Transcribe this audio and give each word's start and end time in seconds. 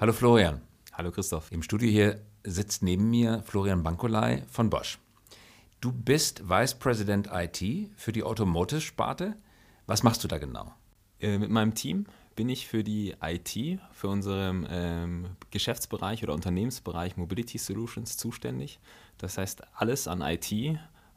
Hallo 0.00 0.12
Florian. 0.12 0.60
Hallo 0.92 1.12
Christoph. 1.12 1.52
Im 1.52 1.62
Studio 1.62 1.88
hier 1.88 2.20
sitzt 2.42 2.82
neben 2.82 3.10
mir 3.10 3.44
Florian 3.44 3.84
Bankolei 3.84 4.42
von 4.48 4.68
Bosch. 4.68 4.98
Du 5.80 5.92
bist 5.92 6.48
Vice 6.48 6.74
President 6.74 7.28
IT 7.32 7.90
für 7.96 8.10
die 8.10 8.24
Automotive-Sparte. 8.24 9.36
Was 9.86 10.02
machst 10.02 10.24
du 10.24 10.28
da 10.28 10.38
genau? 10.38 10.74
Äh, 11.20 11.38
mit 11.38 11.48
meinem 11.48 11.74
Team 11.74 12.06
bin 12.34 12.48
ich 12.48 12.66
für 12.66 12.82
die 12.82 13.14
IT, 13.22 13.78
für 13.92 14.08
unseren 14.08 14.66
ähm, 14.68 15.36
Geschäftsbereich 15.50 16.24
oder 16.24 16.34
Unternehmensbereich 16.34 17.16
Mobility 17.16 17.58
Solutions 17.58 18.16
zuständig. 18.16 18.80
Das 19.18 19.38
heißt, 19.38 19.62
alles 19.76 20.08
an 20.08 20.22
IT, 20.22 20.52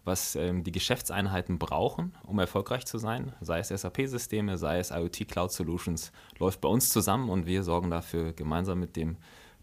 was 0.08 0.36
ähm, 0.36 0.64
die 0.64 0.71
Geschäftseinheiten 0.71 1.60
brauchen, 1.60 2.16
um 2.24 2.39
erfolgreich 2.39 2.86
zu 2.86 2.98
sein, 2.98 3.34
sei 3.42 3.60
es 3.60 3.68
SAP-Systeme, 3.68 4.57
sei 4.57 4.80
es 4.80 4.92
IoT 4.92 5.28
Cloud 5.28 5.52
Solutions, 5.52 6.12
läuft 6.39 6.62
bei 6.62 6.70
uns 6.70 6.89
zusammen 6.89 7.30
und 7.30 7.46
wir 7.46 7.64
sorgen 7.64 7.92
dafür, 7.92 8.34
gemeinsam 8.34 8.80
mit 8.80 8.96
dem 8.96 9.18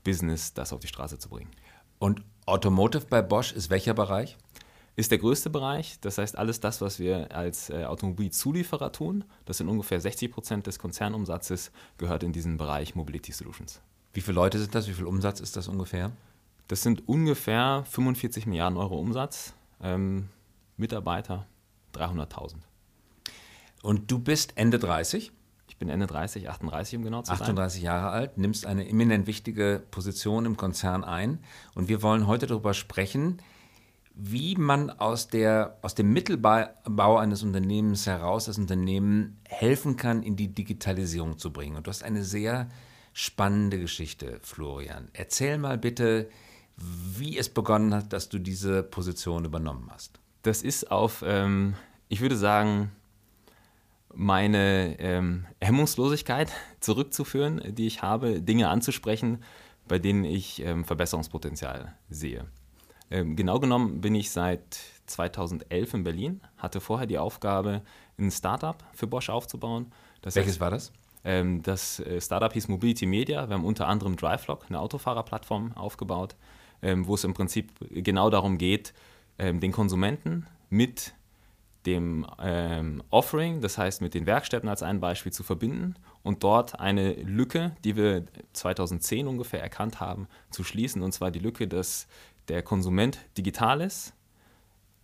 Business 0.04 0.54
das 0.54 0.72
auf 0.72 0.80
die 0.80 0.88
Straße 0.88 1.18
zu 1.18 1.28
bringen. 1.28 1.50
Und 1.98 2.22
Automotive 2.46 3.06
bei 3.06 3.22
Bosch 3.22 3.52
ist 3.52 3.70
welcher 3.70 3.94
Bereich? 3.94 4.36
Ist 4.96 5.10
der 5.10 5.18
größte 5.18 5.50
Bereich. 5.50 5.98
Das 6.02 6.18
heißt, 6.18 6.38
alles 6.38 6.60
das, 6.60 6.80
was 6.80 7.00
wir 7.00 7.34
als 7.34 7.70
äh, 7.70 7.84
Automobilzulieferer 7.84 8.92
tun, 8.92 9.24
das 9.44 9.58
sind 9.58 9.68
ungefähr 9.68 10.00
60 10.00 10.30
Prozent 10.30 10.66
des 10.68 10.78
Konzernumsatzes, 10.78 11.72
gehört 11.98 12.22
in 12.22 12.32
diesen 12.32 12.58
Bereich 12.58 12.94
Mobility 12.94 13.32
Solutions. 13.32 13.80
Wie 14.12 14.20
viele 14.20 14.36
Leute 14.36 14.60
sind 14.60 14.74
das? 14.74 14.86
Wie 14.86 14.92
viel 14.92 15.06
Umsatz 15.06 15.40
ist 15.40 15.56
das 15.56 15.66
ungefähr? 15.66 16.12
Das 16.68 16.82
sind 16.82 17.08
ungefähr 17.08 17.84
45 17.90 18.46
Milliarden 18.46 18.78
Euro 18.78 18.98
Umsatz. 18.98 19.54
Ähm, 19.82 20.28
Mitarbeiter 20.76 21.46
300.000. 21.94 22.56
Und 23.82 24.10
du 24.10 24.18
bist 24.18 24.54
Ende 24.56 24.78
30? 24.78 25.32
Ich 25.68 25.76
bin 25.76 25.88
Ende 25.88 26.06
30, 26.06 26.48
38 26.48 26.98
um 26.98 27.04
genau 27.04 27.22
zu 27.22 27.32
38 27.32 27.80
sein. 27.80 27.84
Jahre 27.84 28.10
alt, 28.10 28.38
nimmst 28.38 28.64
eine 28.64 28.88
eminent 28.88 29.26
wichtige 29.26 29.82
Position 29.90 30.46
im 30.46 30.56
Konzern 30.56 31.04
ein. 31.04 31.40
Und 31.74 31.88
wir 31.88 32.02
wollen 32.02 32.26
heute 32.26 32.46
darüber 32.46 32.74
sprechen, 32.74 33.38
wie 34.14 34.54
man 34.54 34.90
aus, 34.90 35.28
der, 35.28 35.78
aus 35.82 35.94
dem 35.96 36.12
Mittelbau 36.12 37.18
eines 37.18 37.42
Unternehmens 37.42 38.06
heraus 38.06 38.44
das 38.44 38.58
Unternehmen 38.58 39.40
helfen 39.48 39.96
kann, 39.96 40.22
in 40.22 40.36
die 40.36 40.54
Digitalisierung 40.54 41.38
zu 41.38 41.52
bringen. 41.52 41.76
Und 41.76 41.86
du 41.86 41.90
hast 41.90 42.04
eine 42.04 42.22
sehr 42.22 42.68
spannende 43.12 43.78
Geschichte, 43.80 44.38
Florian. 44.42 45.08
Erzähl 45.12 45.58
mal 45.58 45.78
bitte, 45.78 46.28
wie 46.76 47.36
es 47.36 47.48
begonnen 47.48 47.92
hat, 47.94 48.12
dass 48.12 48.28
du 48.28 48.38
diese 48.38 48.82
Position 48.82 49.44
übernommen 49.44 49.88
hast. 49.90 50.20
Das 50.44 50.60
ist 50.60 50.90
auf, 50.90 51.24
ähm, 51.26 51.74
ich 52.08 52.20
würde 52.20 52.36
sagen, 52.36 52.92
meine 54.12 55.00
ähm, 55.00 55.46
Hemmungslosigkeit 55.60 56.52
zurückzuführen, 56.80 57.62
die 57.74 57.86
ich 57.86 58.02
habe, 58.02 58.42
Dinge 58.42 58.68
anzusprechen, 58.68 59.42
bei 59.88 59.98
denen 59.98 60.24
ich 60.24 60.62
ähm, 60.62 60.84
Verbesserungspotenzial 60.84 61.94
sehe. 62.10 62.44
Ähm, 63.10 63.36
genau 63.36 63.58
genommen 63.58 64.02
bin 64.02 64.14
ich 64.14 64.30
seit 64.30 64.80
2011 65.06 65.94
in 65.94 66.04
Berlin, 66.04 66.40
hatte 66.58 66.82
vorher 66.82 67.06
die 67.06 67.18
Aufgabe, 67.18 67.80
ein 68.18 68.30
Startup 68.30 68.76
für 68.92 69.06
Bosch 69.06 69.30
aufzubauen. 69.30 69.92
Das 70.20 70.36
Welches 70.36 70.52
heißt, 70.52 70.60
war 70.60 70.70
das? 70.70 70.92
Ähm, 71.24 71.62
das 71.62 72.00
äh, 72.00 72.20
Startup 72.20 72.52
hieß 72.52 72.68
Mobility 72.68 73.06
Media. 73.06 73.48
Wir 73.48 73.54
haben 73.54 73.64
unter 73.64 73.88
anderem 73.88 74.16
DriveLog, 74.16 74.66
eine 74.68 74.78
Autofahrerplattform, 74.78 75.72
aufgebaut, 75.72 76.36
ähm, 76.82 77.06
wo 77.06 77.14
es 77.14 77.24
im 77.24 77.32
Prinzip 77.32 77.72
genau 77.90 78.28
darum 78.28 78.58
geht, 78.58 78.92
ähm, 79.38 79.60
den 79.60 79.72
Konsumenten 79.72 80.46
mit 80.70 81.14
dem 81.86 82.26
ähm, 82.40 83.02
Offering, 83.10 83.60
das 83.60 83.76
heißt 83.76 84.00
mit 84.00 84.14
den 84.14 84.26
Werkstätten 84.26 84.68
als 84.68 84.82
ein 84.82 85.00
Beispiel 85.00 85.32
zu 85.32 85.42
verbinden 85.42 85.96
und 86.22 86.42
dort 86.42 86.80
eine 86.80 87.12
Lücke, 87.14 87.76
die 87.84 87.96
wir 87.96 88.24
2010 88.54 89.26
ungefähr 89.26 89.62
erkannt 89.62 90.00
haben, 90.00 90.26
zu 90.50 90.64
schließen. 90.64 91.02
Und 91.02 91.12
zwar 91.12 91.30
die 91.30 91.40
Lücke, 91.40 91.68
dass 91.68 92.06
der 92.48 92.62
Konsument 92.62 93.18
digital 93.36 93.80
ist, 93.80 94.14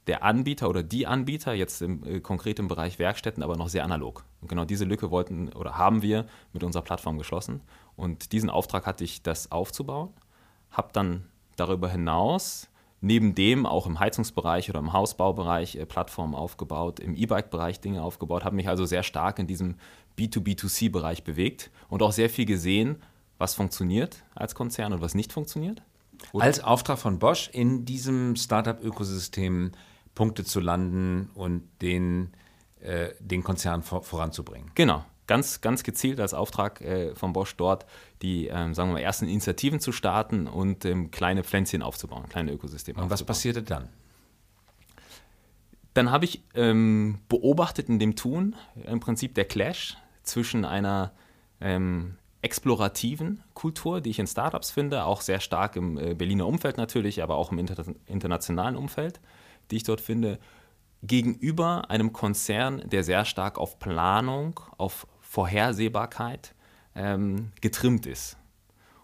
der 0.07 0.25
Anbieter 0.25 0.69
oder 0.69 0.83
die 0.83 1.07
Anbieter, 1.07 1.53
jetzt 1.53 1.83
im 1.83 2.03
äh, 2.05 2.21
konkret 2.21 2.67
Bereich 2.67 2.99
Werkstätten, 2.99 3.43
aber 3.43 3.57
noch 3.57 3.69
sehr 3.69 3.85
analog. 3.85 4.25
Und 4.41 4.49
genau 4.49 4.65
diese 4.65 4.85
Lücke 4.85 5.11
wollten 5.11 5.53
oder 5.53 5.77
haben 5.77 6.03
wir 6.03 6.27
mit 6.53 6.65
unserer 6.65 6.83
Plattform 6.83 7.19
geschlossen. 7.19 7.61
Und 7.97 8.33
diesen 8.33 8.49
Auftrag 8.49 8.87
hatte 8.87 9.05
ich, 9.05 9.23
das 9.23 9.53
aufzubauen. 9.53 10.11
Habe 10.71 10.89
dann 10.93 11.27
darüber 11.57 11.91
hinaus 11.91 12.70
neben 13.01 13.35
dem 13.35 13.67
auch 13.67 13.87
im 13.87 13.99
Heizungsbereich 13.99 14.69
oder 14.71 14.79
im 14.79 14.93
Hausbaubereich 14.93 15.77
äh, 15.77 15.87
Plattformen 15.87 16.35
aufgebaut, 16.35 17.01
im 17.01 17.15
E-Bike-Bereich 17.15 17.81
Dinge 17.81 18.03
aufgebaut, 18.03 18.45
habe 18.45 18.57
mich 18.57 18.69
also 18.69 18.85
sehr 18.87 19.03
stark 19.03 19.39
in 19.39 19.47
diesem 19.47 19.77
B2B2C-Bereich 20.19 21.25
bewegt 21.25 21.71
und 21.89 22.03
auch 22.03 22.13
sehr 22.13 22.29
viel 22.29 22.45
gesehen, 22.45 23.03
was 23.39 23.55
funktioniert 23.55 24.23
als 24.35 24.55
Konzern 24.55 24.93
und 24.93 25.01
was 25.01 25.15
nicht 25.15 25.33
funktioniert. 25.33 25.83
Oder? 26.33 26.45
Als 26.45 26.63
Auftrag 26.63 26.99
von 26.99 27.19
Bosch 27.19 27.49
in 27.53 27.87
diesem 27.87 28.37
Startup-Ökosystem 28.37 29.73
Punkte 30.15 30.45
zu 30.45 30.61
landen 30.61 31.31
und 31.35 31.63
den, 31.81 32.33
äh, 32.81 33.11
den 33.21 33.43
Konzern 33.43 33.83
vor, 33.83 34.03
voranzubringen. 34.03 34.71
Genau, 34.75 35.05
ganz, 35.31 35.61
ganz 35.61 35.85
gezielt 35.85 36.19
als 36.19 36.35
Auftrag 36.35 36.81
äh, 36.81 37.15
von 37.15 37.33
Bosch 37.33 37.55
dort 37.55 37.87
die, 38.21 38.49
ähm, 38.49 38.75
sagen 38.75 38.89
wir 38.89 38.95
mal, 38.95 39.01
ersten 39.01 39.29
Initiativen 39.29 39.79
zu 39.79 39.93
starten 39.93 40.49
und 40.49 40.85
ähm, 40.85 41.13
kleine 41.13 41.45
Pflänzchen 41.45 41.83
aufzubauen, 41.83 42.29
kleine 42.29 42.51
Ökosysteme 42.51 43.01
Und 43.01 43.11
was 43.11 43.23
passierte 43.23 43.63
dann? 43.63 43.89
Dann 45.95 46.11
habe 46.11 46.25
ich 46.25 46.43
ähm, 46.55 47.21
beobachtet 47.29 47.89
in 47.89 48.01
dem 48.01 48.17
Tun 48.17 48.57
im 48.85 48.99
Prinzip 48.99 49.37
der 49.37 49.45
Clash 49.45 49.97
zwischen 50.25 50.65
einer 50.65 51.13
ähm, 51.61 52.17
explorativen 52.43 53.45
Kultur, 53.55 54.01
die 54.01 54.11
ich 54.11 54.19
in 54.19 54.27
Startups 54.27 54.73
finde, 54.73 55.05
auch 55.05 55.21
sehr 55.21 55.39
stark 55.39 55.77
im 55.77 55.97
äh, 55.97 56.15
Berliner 56.15 56.49
Umfeld 56.49 56.77
natürlich, 56.77 57.23
aber 57.23 57.37
auch 57.37 57.53
im 57.53 57.59
inter 57.61 57.85
internationalen 58.07 58.75
Umfeld, 58.75 59.21
die 59.71 59.77
ich 59.77 59.85
dort 59.85 60.01
finde, 60.01 60.41
gegenüber 61.05 61.89
einem 61.89 62.13
Konzern, 62.13 62.83
der 62.85 63.05
sehr 63.05 63.25
stark 63.25 63.59
auf 63.59 63.79
Planung, 63.79 64.59
auf 64.77 65.07
Vorhersehbarkeit 65.31 66.57
ähm, 66.97 67.53
getrimmt 67.61 68.05
ist. 68.05 68.37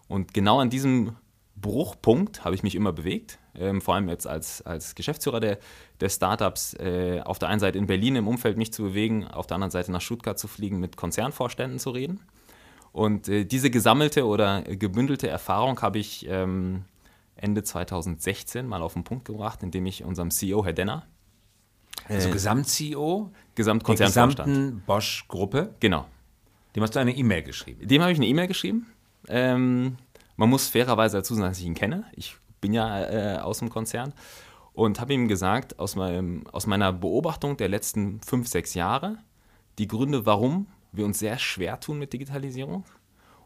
Und 0.09 0.33
genau 0.33 0.59
an 0.59 0.69
diesem 0.69 1.15
Bruchpunkt 1.55 2.43
habe 2.43 2.53
ich 2.53 2.63
mich 2.63 2.75
immer 2.75 2.91
bewegt, 2.91 3.39
ähm, 3.55 3.79
vor 3.79 3.95
allem 3.95 4.09
jetzt 4.09 4.27
als, 4.27 4.61
als 4.61 4.93
Geschäftsführer 4.93 5.39
der, 5.39 5.57
der 6.01 6.09
Startups, 6.09 6.73
äh, 6.73 7.21
auf 7.23 7.39
der 7.39 7.47
einen 7.47 7.61
Seite 7.61 7.77
in 7.77 7.87
Berlin 7.87 8.17
im 8.17 8.27
Umfeld 8.27 8.57
mich 8.57 8.73
zu 8.73 8.83
bewegen, 8.83 9.25
auf 9.25 9.47
der 9.47 9.55
anderen 9.55 9.71
Seite 9.71 9.89
nach 9.89 10.01
Stuttgart 10.01 10.37
zu 10.37 10.49
fliegen, 10.49 10.81
mit 10.81 10.97
Konzernvorständen 10.97 11.79
zu 11.79 11.91
reden. 11.91 12.19
Und 12.91 13.29
äh, 13.29 13.45
diese 13.45 13.69
gesammelte 13.69 14.25
oder 14.25 14.63
gebündelte 14.63 15.29
Erfahrung 15.29 15.81
habe 15.81 15.97
ich 15.97 16.27
ähm, 16.27 16.83
Ende 17.37 17.63
2016 17.63 18.67
mal 18.67 18.81
auf 18.81 18.93
den 18.93 19.05
Punkt 19.05 19.23
gebracht, 19.23 19.63
indem 19.63 19.85
ich 19.85 20.03
unserem 20.03 20.31
CEO, 20.31 20.65
Herr 20.65 20.73
Denner, 20.73 21.07
also 22.09 22.27
äh, 22.27 22.31
Gesamt-CEO? 22.33 23.31
Gesamtkonzernvorstand. 23.55 24.39
Der 24.39 24.45
gesamten 24.45 24.83
Bosch-Gruppe? 24.85 25.73
Genau. 25.79 26.05
Dem 26.77 26.83
hast 26.83 26.95
du 26.95 26.99
eine 26.99 27.17
E-Mail 27.17 27.41
geschrieben? 27.41 27.87
Dem 27.87 28.03
habe 28.03 28.11
ich 28.11 28.19
eine 28.19 28.27
E-Mail 28.27 28.45
geschrieben. 28.45 28.85
Ähm, 29.29 29.97
man 30.35 30.47
muss 30.47 30.67
fairerweise 30.67 31.17
dazu 31.17 31.33
sagen, 31.33 31.47
dass 31.47 31.57
ich 31.57 31.65
ihn 31.65 31.73
kenne. 31.73 32.03
Ich 32.11 32.37
bin 32.61 32.71
ja 32.71 33.01
äh, 33.01 33.39
aus 33.39 33.57
dem 33.57 33.71
Konzern. 33.71 34.13
Und 34.73 34.99
habe 34.99 35.11
ihm 35.11 35.27
gesagt, 35.27 35.79
aus, 35.79 35.95
meinem, 35.95 36.45
aus 36.51 36.67
meiner 36.67 36.93
Beobachtung 36.93 37.57
der 37.57 37.67
letzten 37.67 38.21
fünf, 38.21 38.47
sechs 38.47 38.75
Jahre, 38.75 39.17
die 39.79 39.87
Gründe, 39.87 40.27
warum 40.27 40.67
wir 40.91 41.05
uns 41.05 41.17
sehr 41.17 41.39
schwer 41.39 41.79
tun 41.79 41.97
mit 41.97 42.13
Digitalisierung 42.13 42.85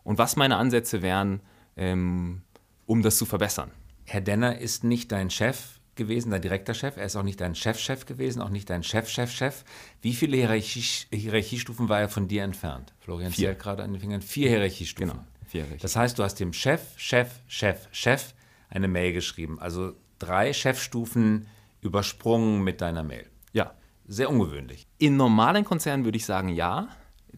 und 0.03 0.18
was 0.18 0.36
meine 0.36 0.58
Ansätze 0.58 1.02
wären, 1.02 1.40
ähm, 1.78 2.41
um 2.86 3.02
das 3.02 3.16
zu 3.16 3.25
verbessern. 3.25 3.72
Herr 4.03 4.20
Denner 4.20 4.58
ist 4.58 4.84
nicht 4.84 5.09
dein 5.14 5.30
Chef 5.30 5.80
gewesen, 5.96 6.31
dein 6.31 6.41
direkter 6.41 6.74
Chef. 6.74 6.97
Er 6.97 7.06
ist 7.06 7.16
auch 7.16 7.24
nicht 7.24 7.41
dein 7.41 7.56
Chefchef 7.56 8.02
-Chef 8.02 8.06
gewesen, 8.06 8.41
auch 8.41 8.50
nicht 8.50 8.69
dein 8.69 8.84
Chef-Chef-Chef. 8.84 9.63
Wie 10.02 10.13
viele 10.13 10.38
Hierarchie 10.38 11.07
Hierarchiestufen 11.12 11.90
war 11.90 12.00
er 12.00 12.09
von 12.09 12.28
dir 12.28 12.44
entfernt? 12.44 12.94
Florian 13.00 13.34
zählt 13.34 13.59
gerade 13.59 13.84
an 13.84 13.94
den 13.94 14.00
Fingern. 14.00 14.22
Vier 14.22 14.50
Hierarchiestufen. 14.50 15.12
Genau, 15.12 15.24
vier 15.46 15.61
Hierarchiestufen. 15.64 15.82
Das 15.82 15.96
heißt, 15.96 16.20
du 16.20 16.23
hast 16.23 16.40
dem 16.40 16.53
Chef, 16.53 16.82
Chef, 16.97 17.40
Chef, 17.47 17.88
Chef 17.91 18.34
eine 18.70 18.88
Mail 18.88 19.14
geschrieben. 19.14 19.59
Also 19.59 19.93
drei 20.20 20.53
Chefstufen 20.53 21.47
übersprungen 21.82 22.64
mit 22.64 22.82
deiner 22.82 23.03
Mail. 23.03 23.28
Ja. 23.53 23.73
Sehr 24.08 24.29
ungewöhnlich. 24.29 24.88
In 24.97 25.17
normalen 25.17 25.66
Konzernen 25.66 26.05
würde 26.05 26.17
ich 26.17 26.26
sagen, 26.26 26.49
ja. 26.49 26.88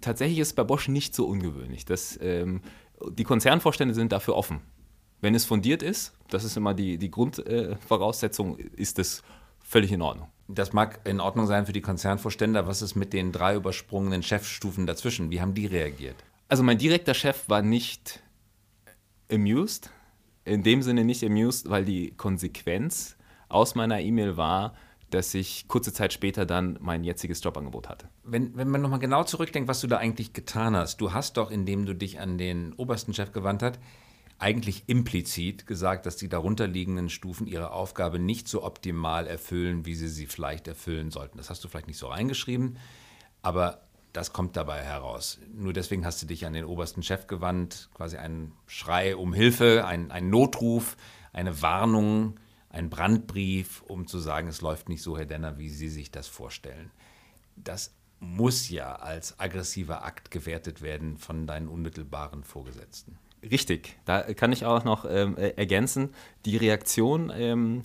Tatsächlich 0.02 0.40
ist 0.40 0.50
es 0.50 0.54
bei 0.54 0.64
Bosch 0.64 0.88
nicht 0.88 1.16
so 1.16 1.28
ungewöhnlich. 1.28 1.86
Das, 1.86 2.20
ähm, 2.22 2.62
die 3.12 3.24
Konzernvorstände 3.24 3.94
sind 3.94 4.12
dafür 4.12 4.36
offen. 4.36 4.62
Wenn 5.24 5.36
es 5.36 5.46
fundiert 5.46 5.82
ist, 5.84 6.12
das 6.28 6.44
ist 6.44 6.58
immer 6.58 6.74
die, 6.74 6.98
die 6.98 7.10
Grundvoraussetzung, 7.10 8.60
äh, 8.60 8.64
ist 8.76 9.00
es 9.00 9.24
völlig 9.62 9.94
in 9.94 10.02
Ordnung. 10.02 10.28
Das 10.50 10.74
mag 10.74 11.00
in 11.06 11.22
Ordnung 11.22 11.48
sein 11.48 11.66
für 11.66 11.72
die 11.72 11.80
Konzernvorstände. 11.80 12.68
Was 12.68 12.82
ist 12.82 12.96
mit 12.96 13.14
den 13.14 13.32
drei 13.32 13.56
übersprungenen 13.56 14.22
Chefstufen 14.22 14.86
dazwischen? 14.86 15.32
Wie 15.32 15.40
haben 15.40 15.54
die 15.54 15.66
reagiert? 15.66 16.18
Also 16.50 16.62
mein 16.64 16.78
direkter 16.78 17.14
Chef 17.14 17.48
war 17.48 17.62
nicht 17.62 18.22
amused. 19.32 19.92
In 20.44 20.62
dem 20.62 20.82
Sinne 20.82 21.06
nicht 21.06 21.24
amused, 21.24 21.70
weil 21.70 21.86
die 21.86 22.12
Konsequenz 22.12 23.16
aus 23.48 23.76
meiner 23.76 24.02
E-Mail 24.02 24.36
war, 24.36 24.74
dass 25.10 25.34
ich 25.34 25.70
kurze 25.70 25.94
Zeit 25.94 26.12
später 26.12 26.46
dann 26.46 26.78
mein 26.82 27.06
jetziges 27.06 27.42
Jobangebot 27.42 27.88
hatte. 27.88 28.10
Wenn, 28.26 28.58
wenn 28.58 28.68
man 28.68 28.82
nochmal 28.82 29.00
genau 29.00 29.24
zurückdenkt, 29.24 29.70
was 29.70 29.80
du 29.80 29.88
da 29.88 30.00
eigentlich 30.00 30.34
getan 30.34 30.76
hast, 30.76 31.00
du 31.00 31.14
hast 31.14 31.38
doch, 31.38 31.50
indem 31.50 31.86
du 31.86 31.96
dich 31.96 32.20
an 32.20 32.38
den 32.38 32.74
obersten 32.74 33.14
Chef 33.14 33.32
gewandt 33.32 33.64
hast, 33.64 33.80
eigentlich 34.40 34.84
implizit 34.88 35.68
gesagt, 35.68 36.06
dass 36.06 36.18
die 36.18 36.30
darunterliegenden 36.30 37.10
Stufen 37.10 37.48
ihre 37.48 37.72
Aufgabe 37.72 38.20
nicht 38.20 38.48
so 38.48 38.64
optimal 38.64 39.28
erfüllen, 39.28 39.86
wie 39.86 39.96
sie 39.96 40.10
sie 40.10 40.26
vielleicht 40.26 40.68
erfüllen 40.68 41.12
sollten. 41.12 41.38
Das 41.38 41.50
hast 41.50 41.64
du 41.64 41.68
vielleicht 41.68 41.88
nicht 41.88 41.98
so 41.98 42.08
reingeschrieben, 42.08 42.78
aber 43.42 43.84
das 44.12 44.32
kommt 44.32 44.56
dabei 44.56 44.82
heraus. 44.82 45.40
Nur 45.54 45.74
deswegen 45.74 46.06
hast 46.06 46.22
du 46.22 46.28
dich 46.28 46.46
an 46.46 46.54
den 46.54 46.66
obersten 46.66 47.02
Chef 47.02 47.28
gewandt, 47.28 47.90
quasi 47.96 48.18
ein 48.18 48.52
Schrei 48.68 49.16
um 49.16 49.34
Hilfe, 49.34 49.86
ein, 49.86 50.12
ein 50.12 50.30
Notruf, 50.30 50.98
eine 51.32 51.62
Warnung, 51.62 52.40
ein 52.70 52.90
Brandbrief, 52.90 53.82
um 53.84 54.08
zu 54.08 54.20
sagen, 54.20 54.48
es 54.48 54.62
läuft 54.62 54.88
nicht 54.88 55.02
so, 55.02 55.18
Herr 55.18 55.26
Denner, 55.26 55.58
wie 55.58 55.70
Sie 55.70 55.90
sich 55.90 56.12
das 56.12 56.28
vorstellen. 56.28 56.92
Das 57.56 57.96
muss 58.20 58.70
ja 58.70 58.96
als 58.96 59.40
aggressiver 59.40 60.04
Akt 60.06 60.32
gewertet 60.32 60.82
werden 60.82 61.18
von 61.18 61.46
deinen 61.46 61.68
unmittelbaren 61.68 62.44
Vorgesetzten. 62.44 63.18
Richtig, 63.50 63.98
da 64.06 64.22
kann 64.22 64.52
ich 64.52 64.66
auch 64.66 64.84
noch 64.84 65.06
ähm, 65.10 65.38
äh, 65.38 65.50
ergänzen. 65.50 66.10
Die 66.46 66.58
Reaktion 66.58 67.32
ähm, 67.36 67.82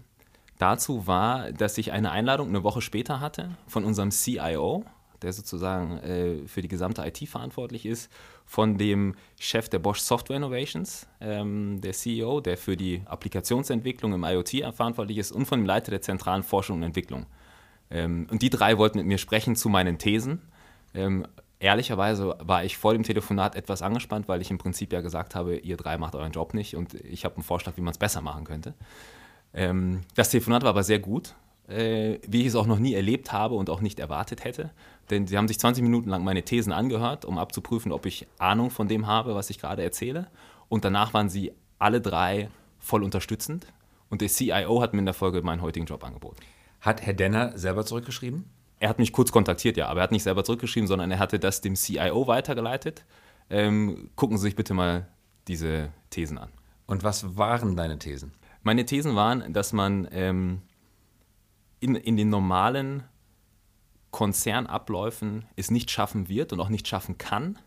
dazu 0.58 1.06
war, 1.06 1.52
dass 1.52 1.78
ich 1.78 1.92
eine 1.92 2.10
Einladung 2.10 2.48
eine 2.48 2.62
Woche 2.62 2.80
später 2.80 3.20
hatte 3.20 3.56
von 3.66 3.84
unserem 3.84 4.10
CIO, 4.10 4.84
der 5.22 5.32
sozusagen 5.32 5.98
äh, 5.98 6.46
für 6.46 6.62
die 6.62 6.68
gesamte 6.68 7.04
IT 7.04 7.28
verantwortlich 7.28 7.86
ist, 7.86 8.10
von 8.46 8.78
dem 8.78 9.14
Chef 9.38 9.68
der 9.68 9.78
Bosch 9.80 10.00
Software 10.00 10.36
Innovations, 10.36 11.06
ähm, 11.20 11.80
der 11.80 11.92
CEO, 11.92 12.40
der 12.40 12.56
für 12.56 12.76
die 12.76 13.02
Applikationsentwicklung 13.04 14.14
im 14.14 14.24
IoT 14.24 14.74
verantwortlich 14.74 15.18
ist, 15.18 15.32
und 15.32 15.46
von 15.46 15.60
dem 15.60 15.66
Leiter 15.66 15.90
der 15.90 16.02
zentralen 16.02 16.42
Forschung 16.44 16.78
und 16.78 16.84
Entwicklung. 16.84 17.26
Ähm, 17.90 18.26
und 18.30 18.42
die 18.42 18.50
drei 18.50 18.78
wollten 18.78 18.98
mit 18.98 19.06
mir 19.06 19.18
sprechen 19.18 19.56
zu 19.56 19.68
meinen 19.68 19.98
Thesen. 19.98 20.40
Ehrlicherweise 21.60 22.36
war 22.40 22.64
ich 22.64 22.76
vor 22.76 22.92
dem 22.92 23.02
Telefonat 23.02 23.56
etwas 23.56 23.82
angespannt, 23.82 24.28
weil 24.28 24.40
ich 24.40 24.50
im 24.50 24.58
Prinzip 24.58 24.92
ja 24.92 25.00
gesagt 25.00 25.34
habe, 25.34 25.56
ihr 25.56 25.76
drei 25.76 25.98
macht 25.98 26.14
euren 26.14 26.30
Job 26.30 26.54
nicht 26.54 26.76
und 26.76 26.94
ich 26.94 27.24
habe 27.24 27.34
einen 27.34 27.44
Vorschlag, 27.44 27.76
wie 27.76 27.80
man 27.80 27.90
es 27.90 27.98
besser 27.98 28.20
machen 28.20 28.44
könnte. 28.44 28.74
Ähm, 29.52 30.02
das 30.14 30.30
Telefonat 30.30 30.62
war 30.62 30.70
aber 30.70 30.84
sehr 30.84 31.00
gut, 31.00 31.34
äh, 31.66 32.18
wie 32.26 32.42
ich 32.42 32.48
es 32.48 32.54
auch 32.54 32.66
noch 32.66 32.78
nie 32.78 32.94
erlebt 32.94 33.32
habe 33.32 33.56
und 33.56 33.70
auch 33.70 33.80
nicht 33.80 33.98
erwartet 33.98 34.44
hätte. 34.44 34.70
Denn 35.10 35.26
sie 35.26 35.36
haben 35.36 35.48
sich 35.48 35.58
20 35.58 35.82
Minuten 35.82 36.10
lang 36.10 36.22
meine 36.22 36.44
Thesen 36.44 36.72
angehört, 36.72 37.24
um 37.24 37.38
abzuprüfen, 37.38 37.90
ob 37.90 38.06
ich 38.06 38.28
Ahnung 38.38 38.70
von 38.70 38.86
dem 38.86 39.08
habe, 39.08 39.34
was 39.34 39.50
ich 39.50 39.58
gerade 39.58 39.82
erzähle. 39.82 40.28
Und 40.68 40.84
danach 40.84 41.12
waren 41.12 41.28
sie 41.28 41.52
alle 41.78 42.00
drei 42.00 42.50
voll 42.78 43.02
unterstützend. 43.02 43.66
Und 44.10 44.20
der 44.20 44.28
CIO 44.28 44.80
hat 44.80 44.92
mir 44.92 45.00
in 45.00 45.06
der 45.06 45.14
Folge 45.14 45.42
meinen 45.42 45.62
heutigen 45.62 45.86
Job 45.86 46.04
angeboten. 46.04 46.40
Hat 46.80 47.02
Herr 47.02 47.14
Denner 47.14 47.58
selber 47.58 47.84
zurückgeschrieben? 47.84 48.44
Er 48.80 48.88
hat 48.88 48.98
mich 48.98 49.12
kurz 49.12 49.32
kontaktiert, 49.32 49.76
ja, 49.76 49.88
aber 49.88 50.00
er 50.00 50.04
hat 50.04 50.12
nicht 50.12 50.22
selber 50.22 50.44
zurückgeschrieben, 50.44 50.86
sondern 50.86 51.10
er 51.10 51.18
hatte 51.18 51.38
das 51.38 51.60
dem 51.60 51.74
CIO 51.74 52.26
weitergeleitet. 52.26 53.04
Ähm, 53.50 54.10
gucken 54.14 54.38
Sie 54.38 54.42
sich 54.42 54.56
bitte 54.56 54.74
mal 54.74 55.08
diese 55.48 55.90
Thesen 56.10 56.38
an. 56.38 56.50
Und 56.86 57.02
was 57.02 57.36
waren 57.36 57.76
deine 57.76 57.98
Thesen? 57.98 58.32
Meine 58.62 58.86
Thesen 58.86 59.16
waren, 59.16 59.52
dass 59.52 59.72
man 59.72 60.08
ähm, 60.12 60.62
in, 61.80 61.94
in 61.94 62.16
den 62.16 62.28
normalen 62.28 63.04
Konzernabläufen 64.10 65.44
es 65.56 65.70
nicht 65.70 65.90
schaffen 65.90 66.28
wird 66.28 66.52
und 66.52 66.60
auch 66.60 66.68
nicht 66.68 66.88
schaffen 66.88 67.18
kann, 67.18 67.58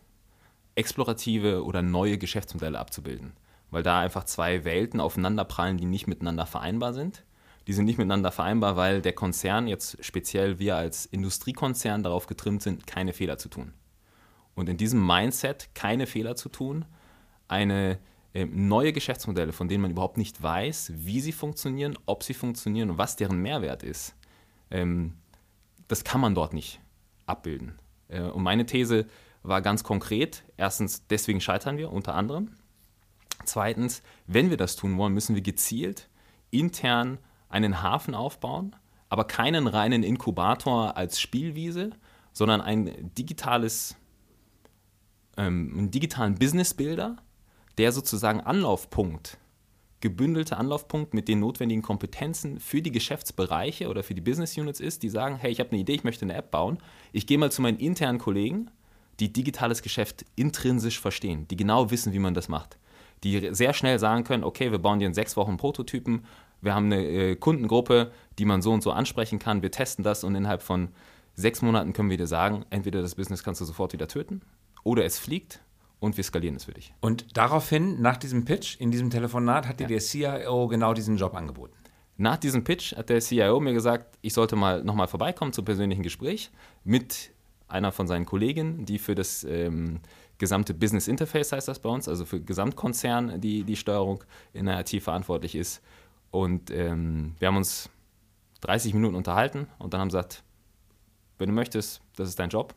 explorative 0.76 1.64
oder 1.64 1.82
neue 1.82 2.18
Geschäftsmodelle 2.18 2.80
abzubilden. 2.80 3.34
Weil 3.70 3.84
da 3.84 4.00
einfach 4.00 4.26
zwei 4.26 4.64
Welten 4.66 5.00
aufeinanderprallen, 5.00 5.78
die 5.78 5.86
nicht 5.86 6.08
miteinander 6.08 6.46
vereinbar 6.46 6.94
sind 6.94 7.24
die 7.68 7.74
sind 7.74 7.86
nicht 7.86 7.98
miteinander 7.98 8.32
vereinbar, 8.32 8.76
weil 8.76 9.02
der 9.02 9.14
Konzern, 9.14 9.68
jetzt 9.68 10.04
speziell 10.04 10.60
wir 10.60 10.76
als 10.76 11.06
Industriekonzern, 11.06 12.04
darauf 12.04 12.28
getrimmt 12.28 12.64
sind, 12.64 12.88
keine 12.88 13.14
Fehler 13.14 13.38
zu 13.38 13.50
tun. 13.50 13.74
Und 14.56 14.70
in 14.70 14.78
diesem 14.78 15.06
Mindset, 15.06 15.70
keine 15.74 16.08
Fehler 16.08 16.36
zu 16.36 16.50
tun, 16.50 16.86
eine 17.48 18.00
äh, 18.34 18.46
neue 18.46 18.94
Geschäftsmodelle, 18.94 19.54
von 19.54 19.68
denen 19.68 19.82
man 19.82 19.92
überhaupt 19.92 20.18
nicht 20.18 20.42
weiß, 20.42 20.94
wie 20.96 21.22
sie 21.22 21.32
funktionieren, 21.32 21.98
ob 22.06 22.24
sie 22.24 22.34
funktionieren 22.34 22.90
und 22.90 22.98
was 22.98 23.16
deren 23.16 23.42
Mehrwert 23.42 23.84
ist, 23.84 24.16
ähm, 24.70 25.18
das 25.88 26.04
kann 26.04 26.22
man 26.22 26.36
dort 26.36 26.54
nicht 26.54 26.80
abbilden. 27.26 27.78
Äh, 28.08 28.22
und 28.22 28.44
meine 28.44 28.66
These 28.66 29.06
war 29.44 29.62
ganz 29.62 29.84
konkret, 29.84 30.44
erstens, 30.58 31.08
deswegen 31.08 31.42
scheitern 31.42 31.78
wir 31.78 31.92
unter 31.92 32.16
anderem. 32.16 32.52
Zweitens, 33.46 34.02
wenn 34.28 34.50
wir 34.50 34.58
das 34.58 34.76
tun 34.76 34.98
wollen, 34.98 35.14
müssen 35.14 35.36
wir 35.36 35.42
gezielt 35.42 36.10
intern 36.52 37.18
einen 37.52 37.82
Hafen 37.82 38.16
aufbauen, 38.16 38.76
aber 39.10 39.26
keinen 39.26 39.68
reinen 39.68 40.04
Inkubator 40.04 40.96
als 40.98 41.20
Spielwiese, 41.20 41.92
sondern 42.34 42.62
ein 42.62 43.12
digitales, 43.18 43.96
ähm, 45.38 45.74
einen 45.78 45.92
digitalen 45.92 46.36
Business-Builder, 46.36 47.18
der 47.78 47.92
sozusagen 47.92 48.42
Anlaufpunkt, 48.42 49.38
gebündelte 50.02 50.58
Anlaufpunkt 50.58 51.14
mit 51.14 51.28
den 51.28 51.40
notwendigen 51.40 51.82
Kompetenzen 51.82 52.60
für 52.60 52.82
die 52.82 52.92
Geschäftsbereiche 52.92 53.88
oder 53.88 54.04
für 54.04 54.16
die 54.16 54.22
Business 54.22 54.58
Units 54.58 54.80
ist, 54.80 55.04
die 55.04 55.10
sagen, 55.10 55.36
hey, 55.36 55.52
ich 55.52 55.60
habe 55.60 55.72
eine 55.72 55.82
Idee, 55.82 55.94
ich 55.94 56.04
möchte 56.04 56.26
eine 56.26 56.34
App 56.34 56.52
bauen. 56.52 56.80
Ich 57.12 57.28
gehe 57.28 57.38
mal 57.38 57.52
zu 57.52 57.62
meinen 57.62 57.78
internen 57.78 58.18
Kollegen, 58.18 58.72
die 59.20 59.32
digitales 59.32 59.84
Geschäft 59.84 60.26
intrinsisch 60.36 61.00
verstehen, 61.00 61.48
die 61.48 61.56
genau 61.56 61.92
wissen, 61.92 62.14
wie 62.14 62.20
man 62.20 62.34
das 62.34 62.50
macht. 62.50 62.80
Die 63.24 63.54
sehr 63.54 63.74
schnell 63.74 64.00
sagen 64.00 64.24
können, 64.24 64.44
okay, 64.44 64.72
wir 64.72 64.80
bauen 64.80 65.00
dir 65.00 65.06
in 65.06 65.14
sechs 65.14 65.38
Wochen 65.38 65.58
Prototypen, 65.58 66.26
wir 66.62 66.76
haben 66.76 66.86
eine 66.86 67.04
äh, 67.04 67.36
Kundengruppe, 67.36 68.12
die 68.40 68.46
man 68.46 68.62
so 68.62 68.72
und 68.72 68.84
so 68.84 68.92
ansprechen 68.92 69.40
kann. 69.40 69.62
Wir 69.62 69.72
testen 69.72 70.04
das 70.04 70.24
und 70.24 70.36
innerhalb 70.36 70.62
von 70.62 70.90
sechs 71.36 71.62
Monaten 71.62 71.94
können 71.94 72.10
wir 72.10 72.18
dir 72.18 72.28
sagen, 72.28 72.66
entweder 72.70 73.02
das 73.02 73.16
Business 73.16 73.44
kannst 73.44 73.62
du 73.62 73.66
sofort 73.66 73.94
wieder 73.94 74.08
töten 74.08 74.42
oder 74.84 75.06
es 75.06 75.18
fliegt 75.18 75.62
und 76.00 76.18
wir 76.18 76.24
skalieren 76.24 76.56
es 76.56 76.66
für 76.66 76.74
dich. 76.74 76.94
Und 77.02 77.38
daraufhin, 77.38 78.02
nach 78.02 78.18
diesem 78.18 78.46
Pitch, 78.46 78.80
in 78.80 78.92
diesem 78.92 79.10
Telefonat, 79.10 79.68
hat 79.68 79.80
dir 79.80 79.88
der 79.88 80.00
CIO 80.00 80.68
genau 80.68 80.94
diesen 80.94 81.18
Job 81.18 81.36
angeboten? 81.36 81.76
Nach 82.18 82.38
diesem 82.38 82.64
Pitch 82.64 82.96
hat 82.96 83.10
der 83.10 83.20
CIO 83.20 83.60
mir 83.60 83.74
gesagt, 83.74 84.18
ich 84.22 84.34
sollte 84.34 84.56
mal 84.56 84.84
nochmal 84.84 85.08
vorbeikommen 85.08 85.54
zum 85.54 85.66
persönlichen 85.66 86.04
Gespräch 86.04 86.52
mit 86.84 87.32
einer 87.68 87.92
von 87.92 88.08
seinen 88.08 88.26
Kolleginnen, 88.26 88.86
die 88.86 89.00
für 89.00 89.16
das 89.16 89.44
ähm, 89.44 90.02
gesamte 90.38 90.74
Business 90.74 91.08
Interface 91.08 91.54
heißt 91.54 91.68
das 91.68 91.80
bei 91.80 91.90
uns, 91.90 92.08
also 92.08 92.26
für 92.26 92.42
Gesamtkonzern 92.42 93.40
die, 93.40 93.64
die 93.64 93.76
Steuerung 93.76 94.24
in 94.54 94.66
der 94.66 94.80
IT 94.80 95.02
verantwortlich 95.02 95.56
ist 95.56 95.82
und 96.32 96.72
ähm, 96.72 97.36
wir 97.40 97.50
haben 97.50 97.58
uns 97.58 97.90
30 98.62 98.94
Minuten 98.94 99.16
unterhalten 99.16 99.68
und 99.78 99.94
dann 99.94 100.02
haben 100.02 100.08
gesagt, 100.08 100.44
wenn 101.38 101.50
du 101.50 101.56
möchtest, 101.56 102.02
das 102.16 102.30
ist 102.30 102.40
dein 102.40 102.50
Job. 102.50 102.74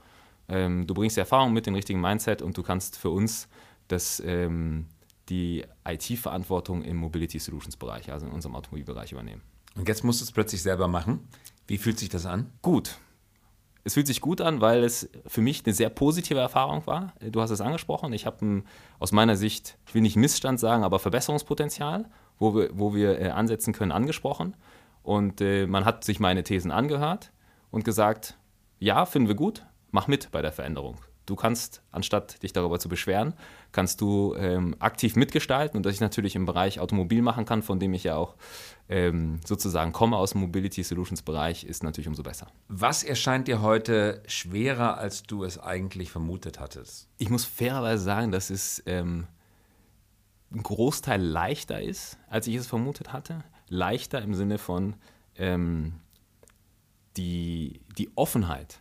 Ähm, 0.48 0.86
du 0.86 0.94
bringst 0.94 1.16
die 1.16 1.20
Erfahrung 1.20 1.52
mit, 1.52 1.66
den 1.66 1.74
richtigen 1.74 2.00
Mindset 2.00 2.42
und 2.42 2.56
du 2.56 2.62
kannst 2.62 2.98
für 2.98 3.10
uns 3.10 3.48
das, 3.88 4.20
ähm, 4.24 4.86
die 5.28 5.64
IT-Verantwortung 5.86 6.82
im 6.82 6.96
Mobility 6.96 7.38
Solutions 7.38 7.76
Bereich, 7.76 8.10
also 8.12 8.26
in 8.26 8.32
unserem 8.32 8.56
Automobilbereich 8.56 9.12
übernehmen. 9.12 9.42
Und 9.76 9.88
jetzt 9.88 10.04
musst 10.04 10.20
du 10.20 10.24
es 10.24 10.32
plötzlich 10.32 10.62
selber 10.62 10.88
machen. 10.88 11.28
Wie 11.66 11.78
fühlt 11.78 11.98
sich 11.98 12.08
das 12.08 12.26
an? 12.26 12.50
Gut. 12.62 12.98
Es 13.86 13.94
fühlt 13.94 14.06
sich 14.06 14.22
gut 14.22 14.40
an, 14.40 14.62
weil 14.62 14.82
es 14.82 15.10
für 15.26 15.42
mich 15.42 15.64
eine 15.64 15.74
sehr 15.74 15.90
positive 15.90 16.38
Erfahrung 16.38 16.86
war. 16.86 17.12
Du 17.20 17.42
hast 17.42 17.50
es 17.50 17.60
angesprochen. 17.60 18.12
Ich 18.14 18.24
habe 18.24 18.62
aus 18.98 19.12
meiner 19.12 19.36
Sicht, 19.36 19.76
ich 19.86 19.94
will 19.94 20.00
nicht 20.00 20.16
Missstand 20.16 20.58
sagen, 20.58 20.84
aber 20.84 20.98
Verbesserungspotenzial 20.98 22.08
wo 22.38 22.54
wir, 22.54 22.70
wo 22.72 22.94
wir 22.94 23.20
äh, 23.20 23.28
ansetzen 23.30 23.72
können, 23.72 23.92
angesprochen. 23.92 24.56
Und 25.02 25.40
äh, 25.40 25.66
man 25.66 25.84
hat 25.84 26.04
sich 26.04 26.20
meine 26.20 26.42
Thesen 26.44 26.70
angehört 26.70 27.32
und 27.70 27.84
gesagt, 27.84 28.38
ja, 28.78 29.06
finden 29.06 29.28
wir 29.28 29.34
gut, 29.34 29.64
mach 29.90 30.08
mit 30.08 30.30
bei 30.30 30.42
der 30.42 30.52
Veränderung. 30.52 30.98
Du 31.26 31.36
kannst, 31.36 31.82
anstatt 31.90 32.42
dich 32.42 32.52
darüber 32.52 32.78
zu 32.78 32.90
beschweren, 32.90 33.32
kannst 33.72 34.02
du 34.02 34.34
ähm, 34.36 34.76
aktiv 34.78 35.16
mitgestalten 35.16 35.76
und 35.78 35.86
dass 35.86 35.94
ich 35.94 36.00
natürlich 36.00 36.36
im 36.36 36.44
Bereich 36.44 36.80
Automobil 36.80 37.22
machen 37.22 37.46
kann, 37.46 37.62
von 37.62 37.80
dem 37.80 37.94
ich 37.94 38.04
ja 38.04 38.16
auch 38.16 38.34
ähm, 38.90 39.40
sozusagen 39.44 39.92
komme 39.92 40.18
aus 40.18 40.32
dem 40.32 40.42
Mobility 40.42 40.82
Solutions 40.82 41.22
Bereich, 41.22 41.64
ist 41.64 41.82
natürlich 41.82 42.08
umso 42.08 42.22
besser. 42.22 42.48
Was 42.68 43.02
erscheint 43.02 43.48
dir 43.48 43.62
heute 43.62 44.22
schwerer, 44.26 44.98
als 44.98 45.22
du 45.22 45.44
es 45.44 45.58
eigentlich 45.58 46.10
vermutet 46.10 46.60
hattest? 46.60 47.08
Ich 47.16 47.30
muss 47.30 47.46
fairerweise 47.46 48.04
sagen, 48.04 48.30
dass 48.30 48.50
es 48.50 48.82
ähm, 48.84 49.26
ein 50.54 50.62
Großteil 50.62 51.20
leichter 51.20 51.80
ist, 51.80 52.18
als 52.28 52.46
ich 52.46 52.54
es 52.56 52.66
vermutet 52.66 53.12
hatte. 53.12 53.44
Leichter 53.68 54.22
im 54.22 54.34
Sinne 54.34 54.58
von 54.58 54.96
ähm, 55.36 55.94
die, 57.16 57.80
die 57.98 58.10
Offenheit 58.14 58.80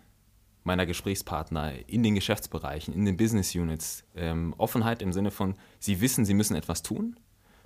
meiner 0.64 0.86
Gesprächspartner 0.86 1.74
in 1.88 2.04
den 2.04 2.16
Geschäftsbereichen, 2.16 2.94
in 2.94 3.06
den 3.06 3.18
Business 3.18 3.54
Units. 3.54 4.04
Ähm, 4.16 4.54
Offenheit 4.58 5.02
im 5.02 5.12
Sinne 5.12 5.32
von, 5.32 5.56
sie 5.80 6.00
wissen, 6.00 6.26
sie 6.26 6.34
müssen 6.34 6.56
etwas 6.56 6.84
tun. 6.84 7.20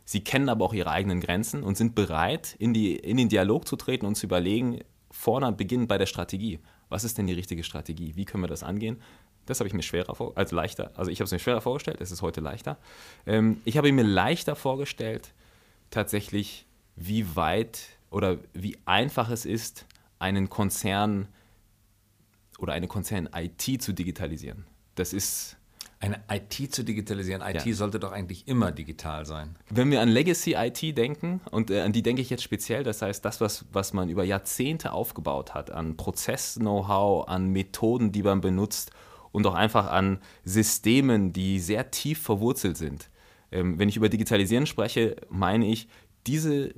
Sie 0.03 0.23
kennen 0.23 0.49
aber 0.49 0.65
auch 0.65 0.73
ihre 0.73 0.89
eigenen 0.89 1.19
Grenzen 1.19 1.63
und 1.63 1.75
sind 1.75 1.93
bereit, 1.93 2.55
in, 2.59 2.73
die, 2.73 2.95
in 2.95 3.17
den 3.17 3.29
Dialog 3.29 3.67
zu 3.67 3.75
treten 3.75 4.05
und 4.05 4.15
zu 4.15 4.25
überlegen, 4.25 4.79
vorne 5.11 5.51
beginnend 5.51 5.89
bei 5.89 5.97
der 5.97 6.05
Strategie. 6.05 6.59
Was 6.89 7.03
ist 7.03 7.17
denn 7.17 7.27
die 7.27 7.33
richtige 7.33 7.63
Strategie? 7.63 8.15
Wie 8.15 8.25
können 8.25 8.43
wir 8.43 8.47
das 8.47 8.63
angehen? 8.63 9.01
Das 9.47 9.59
habe 9.59 9.67
ich 9.67 9.73
mir 9.73 9.81
schwerer 9.81 10.13
vor, 10.13 10.33
also 10.35 10.55
leichter. 10.55 10.91
Also 10.95 11.09
ich 11.09 11.19
habe 11.19 11.25
es 11.25 11.31
mir 11.31 11.39
schwerer 11.39 11.61
vorgestellt, 11.61 11.99
es 12.01 12.11
ist 12.11 12.21
heute 12.21 12.41
leichter. 12.41 12.77
Ähm, 13.25 13.61
ich 13.65 13.77
habe 13.77 13.91
mir 13.91 14.03
leichter 14.03 14.55
vorgestellt, 14.55 15.33
tatsächlich, 15.89 16.67
wie 16.95 17.35
weit 17.35 17.79
oder 18.11 18.37
wie 18.53 18.77
einfach 18.85 19.29
es 19.29 19.45
ist, 19.45 19.85
einen 20.19 20.49
Konzern 20.49 21.27
oder 22.59 22.73
eine 22.73 22.87
Konzern-IT 22.87 23.81
zu 23.81 23.93
digitalisieren. 23.93 24.65
Das 24.95 25.13
ist 25.13 25.57
Eine 25.99 26.21
IT 26.29 26.75
zu 26.75 26.83
digitalisieren. 26.83 27.41
IT 27.41 27.65
ja. 27.65 27.73
sollte 27.73 27.99
doch 27.99 28.11
eigentlich 28.11 28.47
immer 28.47 28.71
digital 28.71 29.25
sein. 29.25 29.55
Wenn 29.69 29.89
wir 29.89 29.99
an 30.01 30.09
Legacy 30.09 30.53
IT 30.53 30.95
denken, 30.95 31.41
und 31.49 31.71
äh, 31.71 31.81
an 31.81 31.91
die 31.91 32.03
denke 32.03 32.21
ich 32.21 32.29
jetzt 32.29 32.43
speziell, 32.43 32.83
das 32.83 33.01
heißt, 33.01 33.25
das, 33.25 33.41
was, 33.41 33.65
was 33.71 33.93
man 33.93 34.07
über 34.09 34.23
Jahrzehnte 34.23 34.91
aufgebaut 34.91 35.55
hat, 35.55 35.71
an 35.71 35.97
Prozess-Know-how, 35.97 37.27
an 37.27 37.49
Methoden, 37.49 38.11
die 38.11 38.21
man 38.21 38.41
benutzt 38.41 38.91
und 39.31 39.45
auch 39.47 39.53
einfach 39.53 39.87
an 39.87 40.19
Systemen, 40.43 41.33
die 41.33 41.59
sehr 41.59 41.91
tief 41.91 42.21
verwurzelt 42.21 42.77
sind. 42.77 43.09
Ähm, 43.51 43.79
wenn 43.79 43.89
ich 43.89 43.97
über 43.97 44.09
Digitalisieren 44.09 44.65
spreche, 44.65 45.15
meine 45.29 45.67
ich, 45.67 45.87
diese 46.25 46.73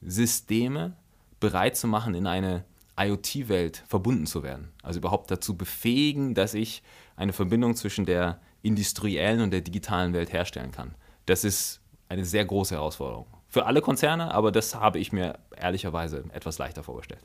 Systeme 0.00 0.96
bereit 1.40 1.76
zu 1.76 1.86
machen, 1.86 2.14
in 2.14 2.26
eine 2.26 2.64
IoT-Welt 2.98 3.82
verbunden 3.86 4.26
zu 4.26 4.42
werden. 4.42 4.70
Also 4.82 4.98
überhaupt 4.98 5.30
dazu 5.30 5.56
befähigen, 5.56 6.34
dass 6.34 6.54
ich 6.54 6.82
eine 7.16 7.32
Verbindung 7.32 7.74
zwischen 7.74 8.04
der 8.04 8.40
industriellen 8.62 9.40
und 9.40 9.50
der 9.50 9.60
digitalen 9.60 10.12
Welt 10.12 10.32
herstellen 10.32 10.72
kann. 10.72 10.94
Das 11.26 11.44
ist 11.44 11.80
eine 12.08 12.24
sehr 12.24 12.44
große 12.44 12.74
Herausforderung. 12.74 13.26
Für 13.48 13.66
alle 13.66 13.80
Konzerne, 13.80 14.32
aber 14.32 14.52
das 14.52 14.74
habe 14.74 14.98
ich 14.98 15.12
mir 15.12 15.38
ehrlicherweise 15.56 16.24
etwas 16.32 16.58
leichter 16.58 16.82
vorgestellt. 16.82 17.22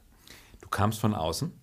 Du 0.62 0.67
kamst 0.69 1.00
von 1.00 1.13
außen 1.13 1.53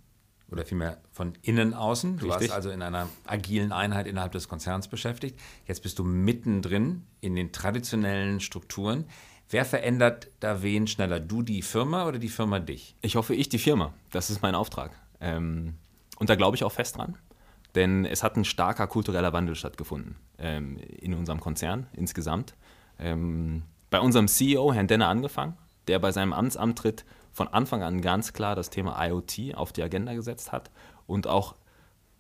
oder 0.54 0.64
vielmehr 0.64 0.99
von 1.11 1.32
innen 1.42 1.75
außen. 1.75 2.18
Du 2.18 2.26
Richtig. 2.26 2.42
warst 2.42 2.52
also 2.52 2.70
in 2.70 2.80
einer 2.80 3.08
agilen 3.26 3.73
Einheit 3.73 4.06
innerhalb 4.06 4.30
des 4.32 4.49
Konzerns 4.49 4.87
beschäftigt. 4.87 5.38
Jetzt 5.66 5.82
bist 5.82 5.99
du 5.99 6.04
mittendrin 6.04 7.02
in 7.20 7.34
den 7.34 7.50
traditionellen 7.50 8.38
Strukturen. 8.38 9.04
Wer 9.50 9.64
verändert 9.64 10.28
da 10.38 10.62
wen 10.62 10.87
schneller? 10.87 11.18
Du 11.18 11.42
die 11.42 11.61
Firma 11.61 12.06
oder 12.06 12.20
die 12.20 12.28
Firma 12.28 12.61
dich? 12.61 12.94
Ich 13.02 13.16
hoffe, 13.16 13.34
ich 13.34 13.49
die 13.49 13.58
Firma. 13.58 13.92
Das 14.12 14.30
ist 14.30 14.42
mein 14.42 14.54
Auftrag. 14.54 14.92
Ähm, 15.20 15.75
und 16.18 16.30
da 16.30 16.37
glaube 16.37 16.56
ich 16.56 16.62
auch 16.62 16.73
fest 16.73 16.99
dran. 16.99 17.18
Denn 17.75 18.04
es 18.04 18.23
hat 18.23 18.37
ein 18.37 18.44
starker 18.44 18.87
kultureller 18.87 19.32
Wandel 19.32 19.56
stattgefunden 19.56 20.14
ähm, 20.38 20.78
in 20.78 21.14
unserem 21.14 21.40
Konzern 21.40 21.88
insgesamt. 21.94 22.54
Ähm, 23.00 23.64
bei 23.90 23.99
unserem 23.99 24.28
CEO, 24.28 24.73
Herrn 24.73 24.87
Denner, 24.87 25.08
angefangen, 25.08 25.56
der 25.88 25.99
bei 25.99 26.12
seinem 26.12 26.32
Amtsantritt 26.32 27.04
von 27.34 27.48
Anfang 27.48 27.82
an 27.82 28.00
ganz 28.00 28.32
klar 28.32 28.54
das 28.54 28.70
Thema 28.70 29.04
IoT 29.06 29.54
auf 29.54 29.72
die 29.72 29.82
Agenda 29.82 30.14
gesetzt 30.14 30.52
hat 30.52 30.70
und 31.06 31.26
auch 31.26 31.56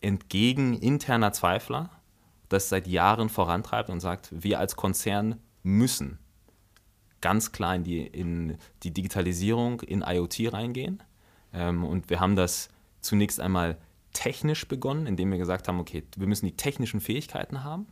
entgegen 0.00 0.74
interner 0.74 1.32
Zweifler 1.32 1.88
das 2.50 2.68
seit 2.68 2.86
Jahren 2.86 3.30
vorantreibt 3.30 3.88
und 3.88 4.00
sagt, 4.00 4.28
wir 4.30 4.58
als 4.58 4.76
Konzern 4.76 5.40
müssen 5.62 6.18
ganz 7.20 7.52
klar 7.52 7.74
in 7.74 7.84
die, 7.84 8.06
in 8.06 8.58
die 8.82 8.92
Digitalisierung, 8.92 9.80
in 9.80 10.02
IoT 10.02 10.52
reingehen. 10.52 11.02
Ähm, 11.54 11.84
und 11.84 12.10
wir 12.10 12.20
haben 12.20 12.36
das 12.36 12.68
zunächst 13.00 13.40
einmal 13.40 13.78
technisch 14.12 14.68
begonnen, 14.68 15.06
indem 15.06 15.30
wir 15.30 15.38
gesagt 15.38 15.66
haben, 15.66 15.80
okay, 15.80 16.04
wir 16.16 16.26
müssen 16.26 16.44
die 16.44 16.56
technischen 16.56 17.00
Fähigkeiten 17.00 17.64
haben. 17.64 17.86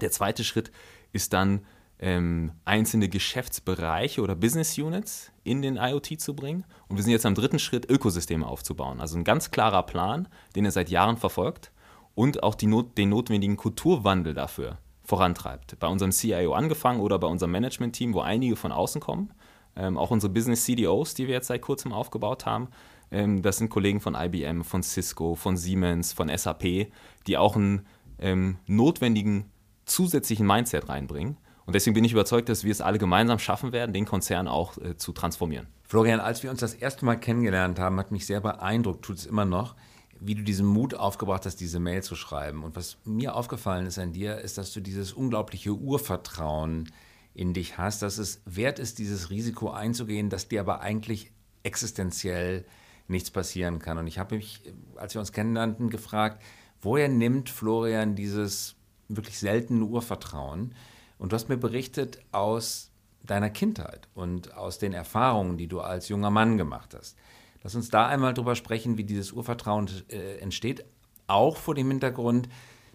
Der 0.00 0.12
zweite 0.12 0.44
Schritt 0.44 0.70
ist 1.12 1.32
dann, 1.32 1.66
ähm, 1.98 2.52
einzelne 2.64 3.08
Geschäftsbereiche 3.08 4.20
oder 4.20 4.34
Business 4.34 4.76
Units 4.78 5.32
in 5.44 5.62
den 5.62 5.76
IoT 5.76 6.20
zu 6.20 6.34
bringen. 6.34 6.64
Und 6.88 6.96
wir 6.96 7.02
sind 7.02 7.12
jetzt 7.12 7.26
am 7.26 7.34
dritten 7.34 7.58
Schritt, 7.58 7.90
Ökosysteme 7.90 8.46
aufzubauen. 8.46 9.00
Also 9.00 9.16
ein 9.16 9.24
ganz 9.24 9.50
klarer 9.50 9.82
Plan, 9.82 10.28
den 10.54 10.64
er 10.64 10.72
seit 10.72 10.90
Jahren 10.90 11.16
verfolgt 11.16 11.72
und 12.14 12.42
auch 12.42 12.56
Not, 12.62 12.98
den 12.98 13.08
notwendigen 13.08 13.56
Kulturwandel 13.56 14.34
dafür 14.34 14.78
vorantreibt. 15.04 15.78
Bei 15.78 15.86
unserem 15.86 16.10
CIO 16.10 16.52
angefangen 16.52 17.00
oder 17.00 17.18
bei 17.18 17.28
unserem 17.28 17.52
Management-Team, 17.52 18.12
wo 18.12 18.20
einige 18.20 18.56
von 18.56 18.72
außen 18.72 19.00
kommen. 19.00 19.32
Ähm, 19.76 19.96
auch 19.98 20.10
unsere 20.10 20.32
Business 20.32 20.64
CDOs, 20.64 21.14
die 21.14 21.26
wir 21.26 21.34
jetzt 21.34 21.48
seit 21.48 21.62
kurzem 21.62 21.92
aufgebaut 21.92 22.46
haben, 22.46 22.68
ähm, 23.10 23.42
das 23.42 23.58
sind 23.58 23.68
Kollegen 23.68 24.00
von 24.00 24.14
IBM, 24.14 24.64
von 24.64 24.82
Cisco, 24.82 25.34
von 25.34 25.56
Siemens, 25.56 26.12
von 26.12 26.34
SAP, 26.34 26.88
die 27.26 27.38
auch 27.38 27.56
einen 27.56 27.86
ähm, 28.18 28.58
notwendigen 28.66 29.50
zusätzlichen 29.84 30.46
Mindset 30.46 30.88
reinbringen. 30.88 31.36
Und 31.66 31.74
deswegen 31.74 31.94
bin 31.94 32.04
ich 32.04 32.12
überzeugt, 32.12 32.48
dass 32.48 32.62
wir 32.64 32.70
es 32.70 32.80
alle 32.80 32.98
gemeinsam 32.98 33.38
schaffen 33.40 33.72
werden, 33.72 33.92
den 33.92 34.04
Konzern 34.04 34.46
auch 34.46 34.78
äh, 34.78 34.96
zu 34.96 35.12
transformieren. 35.12 35.66
Florian, 35.82 36.20
als 36.20 36.42
wir 36.42 36.50
uns 36.50 36.60
das 36.60 36.74
erste 36.74 37.04
Mal 37.04 37.16
kennengelernt 37.16 37.78
haben, 37.78 37.98
hat 37.98 38.12
mich 38.12 38.24
sehr 38.26 38.40
beeindruckt, 38.40 39.04
tut 39.04 39.18
es 39.18 39.26
immer 39.26 39.44
noch, 39.44 39.74
wie 40.20 40.34
du 40.34 40.42
diesen 40.42 40.66
Mut 40.66 40.94
aufgebracht 40.94 41.44
hast, 41.44 41.56
diese 41.56 41.80
Mail 41.80 42.02
zu 42.02 42.14
schreiben. 42.14 42.62
Und 42.62 42.76
was 42.76 42.98
mir 43.04 43.34
aufgefallen 43.34 43.86
ist 43.86 43.98
an 43.98 44.12
dir, 44.12 44.38
ist, 44.38 44.58
dass 44.58 44.72
du 44.72 44.80
dieses 44.80 45.12
unglaubliche 45.12 45.72
Urvertrauen 45.72 46.90
in 47.34 47.52
dich 47.52 47.76
hast, 47.76 48.02
dass 48.02 48.18
es 48.18 48.40
wert 48.46 48.78
ist, 48.78 48.98
dieses 48.98 49.30
Risiko 49.30 49.70
einzugehen, 49.70 50.30
dass 50.30 50.48
dir 50.48 50.60
aber 50.60 50.80
eigentlich 50.80 51.32
existenziell 51.64 52.64
nichts 53.08 53.30
passieren 53.30 53.78
kann. 53.78 53.98
Und 53.98 54.06
ich 54.06 54.18
habe 54.18 54.36
mich, 54.36 54.62
als 54.96 55.14
wir 55.14 55.20
uns 55.20 55.32
kennenlernten, 55.32 55.90
gefragt, 55.90 56.42
woher 56.80 57.08
nimmt 57.08 57.50
Florian 57.50 58.14
dieses 58.14 58.76
wirklich 59.08 59.38
seltene 59.38 59.84
Urvertrauen? 59.84 60.74
Und 61.18 61.32
du 61.32 61.34
hast 61.34 61.48
mir 61.48 61.56
berichtet 61.56 62.18
aus 62.32 62.90
deiner 63.22 63.50
Kindheit 63.50 64.08
und 64.14 64.54
aus 64.54 64.78
den 64.78 64.92
Erfahrungen, 64.92 65.56
die 65.56 65.66
du 65.66 65.80
als 65.80 66.08
junger 66.08 66.30
Mann 66.30 66.56
gemacht 66.58 66.94
hast. 66.94 67.16
Lass 67.62 67.74
uns 67.74 67.90
da 67.90 68.06
einmal 68.06 68.34
drüber 68.34 68.54
sprechen, 68.54 68.96
wie 68.96 69.04
dieses 69.04 69.32
Urvertrauen 69.32 69.90
äh, 70.08 70.38
entsteht, 70.38 70.84
auch 71.26 71.56
vor 71.56 71.74
dem 71.74 71.88
Hintergrund, 71.88 72.48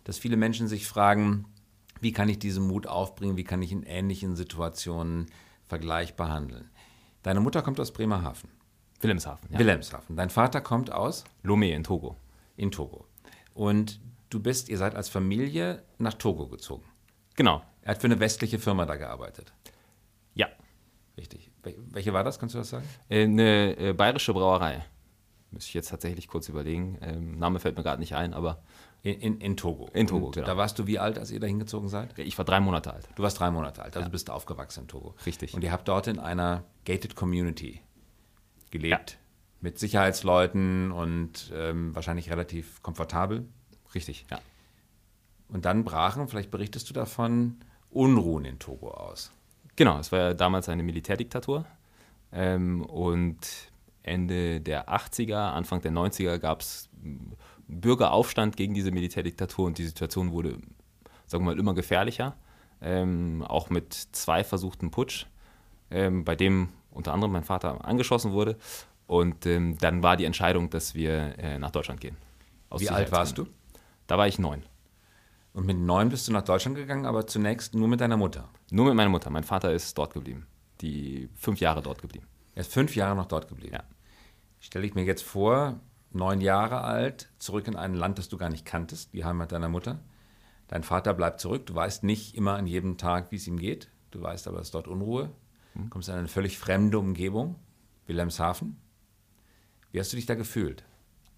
dass 0.04 0.18
viele 0.18 0.38
Menschen 0.38 0.68
sich 0.68 0.88
fragen, 0.88 1.46
wie 2.00 2.13
kann 2.13 2.30
ich 2.30 2.40
diesen 2.40 2.68
Mut 2.68 2.88
aufbringen, 2.88 3.38
wie 3.38 3.44
kann 3.44 3.62
ich 3.62 3.72
in 3.72 3.84
ähnlichen 3.84 4.36
Situationen 4.36 5.28
vergleichbar 5.68 6.30
handeln. 6.30 6.70
Deine 7.24 7.40
Mutter 7.40 7.62
kommt 7.62 7.80
aus 7.80 7.92
Bremerhaven. 7.92 8.50
Wilhelmshaven. 9.01 9.50
Ja. 9.51 9.60
Wilhelmshaven. 9.60 10.16
Dein 10.16 10.30
Vater 10.30 10.62
kommt 10.62 10.92
aus? 10.92 11.24
Lomé 11.44 11.74
in 11.74 11.84
Togo. 11.84 12.16
In 12.56 12.72
Togo. 12.72 13.06
Und 13.54 14.00
du 14.30 14.40
bist, 14.40 14.70
ihr 14.70 14.78
seid 14.78 14.96
als 14.96 15.10
Familie 15.10 15.84
nach 15.98 16.13
Togo 16.13 16.48
gezogen. 16.48 16.84
Genau. 17.36 17.62
Er 17.82 17.92
hat 17.92 18.02
für 18.02 18.08
eine 18.08 18.20
westliche 18.20 18.60
Firma 18.60 18.86
da 18.86 18.96
gearbeitet. 18.96 19.54
Ja. 20.34 20.48
Richtig. 21.18 21.52
Welche 21.64 22.14
war 22.14 22.24
das? 22.24 22.40
Kannst 22.40 22.56
du 22.56 22.60
das 22.60 22.70
sagen? 22.70 22.88
Äh, 23.10 23.24
eine 23.24 23.78
äh, 23.78 23.94
bayerische 23.94 24.34
Brauerei. 24.34 24.86
Müsste 25.52 25.68
ich 25.68 25.74
jetzt 25.74 25.90
tatsächlich 25.90 26.28
kurz 26.28 26.48
überlegen. 26.48 26.98
Ähm, 27.02 27.38
Name 27.38 27.60
fällt 27.60 27.76
mir 27.76 27.84
gerade 27.84 28.00
nicht 28.00 28.16
ein, 28.16 28.34
aber. 28.34 28.64
In, 29.04 29.20
in, 29.20 29.42
in 29.42 29.58
Togo. 29.58 29.90
In 29.94 30.06
Togo, 30.06 30.30
genau. 30.30 30.46
Da 30.46 30.58
warst 30.58 30.78
du 30.78 30.86
wie 30.86 31.00
alt, 31.00 31.18
als 31.18 31.32
ihr 31.32 31.40
da 31.40 31.48
hingezogen 31.48 31.90
seid? 31.90 32.18
Ich 32.20 32.38
war 32.38 32.46
drei 32.46 32.60
Monate 32.60 32.94
alt. 32.94 33.10
Du 33.16 33.24
warst 33.24 33.40
drei 33.40 33.50
Monate 33.50 33.82
alt, 33.82 33.96
also 33.96 34.06
ja. 34.06 34.12
bist 34.12 34.28
du 34.28 34.32
aufgewachsen 34.32 34.82
in 34.82 34.88
Togo. 34.88 35.16
Richtig. 35.26 35.56
Und 35.56 35.64
ihr 35.64 35.72
habt 35.72 35.88
dort 35.88 36.06
in 36.06 36.20
einer 36.20 36.64
gated 36.86 37.16
Community 37.16 37.82
gelebt. 38.70 39.12
Ja. 39.12 39.18
Mit 39.60 39.80
Sicherheitsleuten 39.80 40.92
und 40.92 41.52
ähm, 41.54 41.96
wahrscheinlich 41.96 42.30
relativ 42.30 42.82
komfortabel. 42.84 43.48
Richtig, 43.94 44.26
ja. 44.30 44.40
Und 45.50 45.66
dann 45.66 45.84
brachen, 45.84 46.28
vielleicht 46.28 46.52
berichtest 46.52 46.90
du 46.90 46.94
davon, 46.94 47.60
Unruhen 47.91 48.45
in 48.45 48.60
Togo 48.60 48.91
aus. 48.91 49.31
Genau, 49.75 50.00
es 50.00 50.12
war 50.12 50.19
ja 50.19 50.33
damals 50.33 50.69
eine 50.69 50.83
Militärdiktatur. 50.83 51.65
Ähm, 52.31 52.83
und 52.86 53.38
Ende 54.03 54.62
der 54.62 54.89
80er, 54.89 55.51
Anfang 55.51 55.81
der 55.81 55.91
90er 55.91 56.38
gab 56.39 56.62
es 56.62 56.89
Bürgeraufstand 57.67 58.57
gegen 58.57 58.74
diese 58.74 58.91
Militärdiktatur 58.91 59.67
und 59.67 59.77
die 59.77 59.86
Situation 59.86 60.31
wurde, 60.31 60.57
sagen 61.25 61.43
wir 61.45 61.53
mal, 61.53 61.60
immer 61.60 61.74
gefährlicher. 61.74 62.36
Ähm, 62.81 63.43
auch 63.48 63.69
mit 63.69 63.93
zwei 63.93 64.43
versuchten 64.43 64.89
Putsch, 64.89 65.27
ähm, 65.91 66.25
bei 66.25 66.36
dem 66.36 66.69
unter 66.89 67.13
anderem 67.13 67.31
mein 67.31 67.43
Vater 67.43 67.86
angeschossen 67.86 68.31
wurde. 68.31 68.57
Und 69.07 69.45
ähm, 69.45 69.77
dann 69.79 70.03
war 70.03 70.17
die 70.17 70.25
Entscheidung, 70.25 70.69
dass 70.69 70.95
wir 70.95 71.38
äh, 71.38 71.60
nach 71.60 71.71
Deutschland 71.71 72.01
gehen. 72.01 72.17
Wie 72.77 72.89
alt 72.89 73.12
warst 73.12 73.38
du? 73.38 73.48
Da 74.07 74.17
war 74.17 74.27
ich 74.27 74.39
neun. 74.39 74.63
Und 75.53 75.65
mit 75.65 75.77
neun 75.77 76.10
bist 76.10 76.27
du 76.27 76.31
nach 76.31 76.43
Deutschland 76.43 76.77
gegangen, 76.77 77.05
aber 77.05 77.27
zunächst 77.27 77.75
nur 77.75 77.88
mit 77.88 78.00
deiner 78.00 78.17
Mutter? 78.17 78.50
Nur 78.72 78.86
mit 78.86 78.96
meiner 78.96 79.10
Mutter. 79.10 79.29
Mein 79.29 79.43
Vater 79.43 79.74
ist 79.74 79.98
dort 79.98 80.13
geblieben. 80.13 80.48
Die 80.79 81.29
fünf 81.36 81.60
Jahre 81.60 81.81
dort 81.81 82.01
geblieben. 82.01 82.25
Er 82.55 82.62
ist 82.62 82.72
fünf 82.72 82.96
Jahre 82.96 83.15
noch 83.15 83.25
dort 83.27 83.48
geblieben? 83.48 83.74
Ja. 83.74 83.84
Stelle 84.60 84.86
ich 84.86 84.96
mir 84.96 85.03
jetzt 85.03 85.24
vor, 85.24 85.79
neun 86.12 86.41
Jahre 86.41 86.81
alt, 86.81 87.29
zurück 87.38 87.67
in 87.67 87.75
ein 87.75 87.96
Land, 87.96 88.17
das 88.17 88.29
du 88.29 88.38
gar 88.38 88.50
nicht 88.50 88.65
kanntest, 88.65 89.13
die 89.13 89.25
Heimat 89.25 89.51
deiner 89.51 89.70
Mutter. 89.70 90.00
Dein 90.67 90.84
Vater 90.84 91.13
bleibt 91.13 91.41
zurück. 91.41 91.65
Du 91.65 91.75
weißt 91.75 92.03
nicht 92.03 92.36
immer 92.36 92.55
an 92.55 92.65
jedem 92.65 92.98
Tag, 92.98 93.31
wie 93.31 93.36
es 93.36 93.48
ihm 93.48 93.60
geht. 93.60 93.89
Du 94.12 94.22
weißt 94.22 94.48
aber, 94.48 94.60
es 94.60 94.67
ist 94.67 94.75
dort 94.75 94.88
Unruhe. 94.88 95.31
Du 95.74 95.81
hm. 95.81 95.89
kommst 95.89 96.08
in 96.08 96.15
eine 96.15 96.27
völlig 96.29 96.58
fremde 96.58 96.98
Umgebung, 96.98 97.55
Wilhelmshaven. 98.08 98.77
Wie 99.91 100.00
hast 100.00 100.13
du 100.13 100.15
dich 100.15 100.25
da 100.25 100.36
gefühlt? 100.36 100.86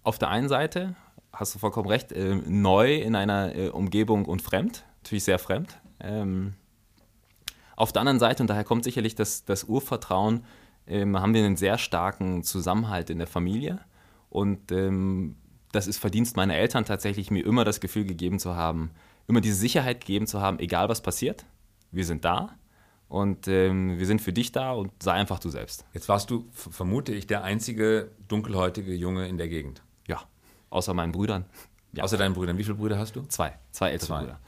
Auf 0.04 0.18
der 0.18 0.28
einen 0.28 0.48
Seite 0.48 0.94
hast 1.34 1.54
du 1.54 1.58
vollkommen 1.58 1.88
recht, 1.88 2.12
äh, 2.12 2.34
neu 2.34 2.94
in 2.96 3.14
einer 3.14 3.54
äh, 3.54 3.68
Umgebung 3.68 4.24
und 4.24 4.42
fremd, 4.42 4.84
natürlich 5.02 5.24
sehr 5.24 5.38
fremd. 5.38 5.78
Ähm, 6.00 6.54
auf 7.76 7.92
der 7.92 8.00
anderen 8.00 8.18
Seite, 8.18 8.42
und 8.42 8.48
daher 8.48 8.64
kommt 8.64 8.84
sicherlich 8.84 9.14
das, 9.14 9.44
das 9.44 9.64
Urvertrauen, 9.64 10.44
ähm, 10.86 11.18
haben 11.20 11.34
wir 11.34 11.44
einen 11.44 11.56
sehr 11.56 11.78
starken 11.78 12.42
Zusammenhalt 12.42 13.10
in 13.10 13.18
der 13.18 13.26
Familie. 13.26 13.80
Und 14.30 14.70
ähm, 14.72 15.36
das 15.72 15.86
ist 15.86 15.98
Verdienst 15.98 16.36
meiner 16.36 16.54
Eltern 16.54 16.84
tatsächlich, 16.84 17.30
mir 17.30 17.44
immer 17.44 17.64
das 17.64 17.80
Gefühl 17.80 18.04
gegeben 18.04 18.38
zu 18.38 18.54
haben, 18.54 18.90
immer 19.26 19.40
diese 19.40 19.56
Sicherheit 19.56 20.00
gegeben 20.00 20.26
zu 20.26 20.40
haben, 20.40 20.58
egal 20.58 20.88
was 20.88 21.02
passiert, 21.02 21.46
wir 21.90 22.04
sind 22.04 22.24
da 22.24 22.50
und 23.08 23.48
ähm, 23.48 23.98
wir 23.98 24.06
sind 24.06 24.20
für 24.20 24.32
dich 24.32 24.52
da 24.52 24.72
und 24.72 24.90
sei 25.02 25.12
einfach 25.12 25.38
du 25.38 25.48
selbst. 25.48 25.84
Jetzt 25.92 26.08
warst 26.08 26.30
du, 26.30 26.46
vermute 26.52 27.14
ich, 27.14 27.26
der 27.26 27.44
einzige 27.44 28.10
dunkelhäutige 28.28 28.92
Junge 28.92 29.28
in 29.28 29.38
der 29.38 29.48
Gegend. 29.48 29.82
Außer 30.74 30.92
meinen 30.92 31.12
Brüdern. 31.12 31.44
Ja. 31.92 32.02
Außer 32.02 32.16
deinen 32.16 32.34
Brüdern. 32.34 32.58
Wie 32.58 32.64
viele 32.64 32.74
Brüder 32.74 32.98
hast 32.98 33.14
du? 33.14 33.22
Zwei. 33.22 33.56
Zwei 33.70 33.90
ältere 33.90 34.08
Zwei. 34.08 34.20
Brüder. 34.22 34.40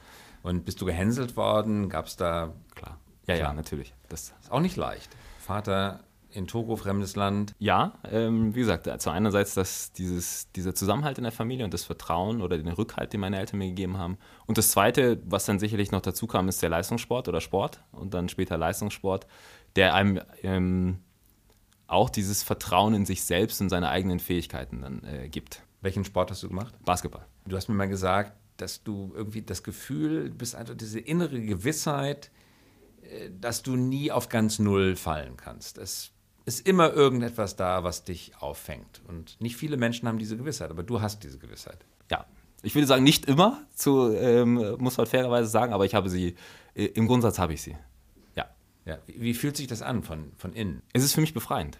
Und 0.43 0.65
bist 0.65 0.81
du 0.81 0.85
gehänselt 0.85 1.37
worden? 1.37 1.87
Gab 1.87 2.07
es 2.07 2.17
da. 2.17 2.53
Klar. 2.75 2.97
Ja, 3.27 3.35
Klar. 3.35 3.49
ja, 3.49 3.53
natürlich. 3.53 3.93
Das 4.09 4.33
ist 4.41 4.51
auch 4.51 4.59
nicht 4.59 4.75
leicht. 4.75 5.09
Vater 5.39 6.01
in 6.29 6.45
Togo, 6.45 6.75
fremdes 6.75 7.15
Land. 7.15 7.55
Ja, 7.59 7.93
ähm, 8.11 8.53
wie 8.53 8.59
gesagt, 8.59 8.89
also 8.89 9.09
einerseits 9.09 9.53
das, 9.53 9.93
dieses, 9.93 10.51
dieser 10.51 10.75
Zusammenhalt 10.75 11.17
in 11.17 11.23
der 11.23 11.31
Familie 11.31 11.63
und 11.63 11.73
das 11.73 11.85
Vertrauen 11.85 12.41
oder 12.41 12.57
den 12.57 12.67
Rückhalt, 12.67 13.13
den 13.13 13.21
meine 13.21 13.39
Eltern 13.39 13.59
mir 13.59 13.69
gegeben 13.69 13.97
haben. 13.97 14.17
Und 14.47 14.57
das 14.57 14.71
Zweite, 14.71 15.21
was 15.25 15.45
dann 15.45 15.59
sicherlich 15.59 15.91
noch 15.91 16.01
dazu 16.01 16.27
kam, 16.27 16.49
ist 16.49 16.61
der 16.61 16.69
Leistungssport 16.69 17.29
oder 17.29 17.39
Sport 17.39 17.81
und 17.93 18.13
dann 18.13 18.27
später 18.27 18.57
Leistungssport, 18.57 19.27
der 19.77 19.95
einem 19.95 20.19
ähm, 20.43 20.99
auch 21.87 22.09
dieses 22.09 22.43
Vertrauen 22.43 22.93
in 22.93 23.05
sich 23.05 23.23
selbst 23.23 23.61
und 23.61 23.69
seine 23.69 23.87
eigenen 23.87 24.19
Fähigkeiten 24.19 24.81
dann 24.81 25.03
äh, 25.05 25.29
gibt. 25.29 25.63
Welchen 25.81 26.03
Sport 26.05 26.31
hast 26.31 26.43
du 26.43 26.49
gemacht? 26.49 26.73
Basketball. 26.83 27.25
Du 27.45 27.55
hast 27.55 27.67
mir 27.67 27.75
mal 27.75 27.87
gesagt, 27.87 28.33
dass 28.57 28.83
du 28.83 29.11
irgendwie 29.15 29.41
das 29.41 29.63
Gefühl, 29.63 30.29
du 30.29 30.35
bist 30.35 30.55
einfach 30.55 30.75
diese 30.75 30.99
innere 30.99 31.39
Gewissheit, 31.39 32.31
äh, 33.03 33.29
dass 33.39 33.63
du 33.63 33.75
nie 33.75 34.11
auf 34.11 34.29
ganz 34.29 34.59
Null 34.59 34.95
fallen 34.95 35.37
kannst. 35.37 35.77
Es 35.77 36.11
ist 36.45 36.67
immer 36.67 36.93
irgendetwas 36.93 37.55
da, 37.55 37.83
was 37.83 38.03
dich 38.03 38.33
auffängt. 38.39 39.01
Und 39.07 39.39
nicht 39.39 39.57
viele 39.57 39.77
Menschen 39.77 40.07
haben 40.07 40.17
diese 40.17 40.37
Gewissheit, 40.37 40.71
aber 40.71 40.83
du 40.83 41.01
hast 41.01 41.23
diese 41.23 41.37
Gewissheit. 41.37 41.85
Ja, 42.09 42.25
ich 42.63 42.73
würde 42.73 42.87
sagen, 42.87 43.03
nicht 43.03 43.25
immer, 43.25 43.61
zu, 43.75 44.13
ähm, 44.13 44.75
muss 44.79 44.97
man 44.97 45.05
fairerweise 45.05 45.49
sagen, 45.49 45.73
aber 45.73 45.85
ich 45.85 45.93
habe 45.93 46.09
sie, 46.09 46.35
äh, 46.73 46.85
im 46.85 47.07
Grundsatz 47.07 47.37
habe 47.37 47.53
ich 47.53 47.61
sie. 47.61 47.75
Ja. 48.35 48.47
ja. 48.85 48.97
Wie, 49.05 49.21
wie, 49.21 49.33
fühlt 49.33 49.57
sich 49.57 49.67
das 49.67 49.81
an 49.81 50.03
von, 50.03 50.31
von 50.37 50.53
innen? 50.53 50.81
Es 50.93 51.03
ist 51.03 51.13
für 51.13 51.21
mich 51.21 51.33
befreiend. 51.33 51.77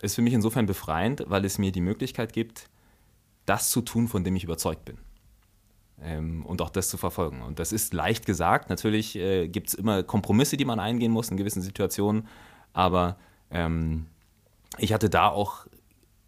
Es 0.00 0.12
ist 0.12 0.14
für 0.14 0.22
mich 0.22 0.32
insofern 0.32 0.66
befreiend, 0.66 1.24
weil 1.26 1.44
es 1.44 1.58
mir 1.58 1.72
die 1.72 1.80
Möglichkeit 1.80 2.32
gibt, 2.32 2.70
das 3.48 3.70
zu 3.70 3.80
tun, 3.80 4.08
von 4.08 4.24
dem 4.24 4.36
ich 4.36 4.44
überzeugt 4.44 4.84
bin. 4.84 4.98
Ähm, 6.00 6.44
und 6.46 6.62
auch 6.62 6.70
das 6.70 6.88
zu 6.88 6.96
verfolgen. 6.96 7.42
Und 7.42 7.58
das 7.58 7.72
ist 7.72 7.92
leicht 7.92 8.26
gesagt. 8.26 8.70
Natürlich 8.70 9.16
äh, 9.16 9.48
gibt 9.48 9.68
es 9.68 9.74
immer 9.74 10.02
Kompromisse, 10.02 10.56
die 10.56 10.64
man 10.64 10.78
eingehen 10.78 11.12
muss 11.12 11.30
in 11.30 11.36
gewissen 11.36 11.62
Situationen. 11.62 12.28
Aber 12.72 13.18
ähm, 13.50 14.06
ich 14.78 14.92
hatte 14.92 15.10
da 15.10 15.28
auch 15.28 15.66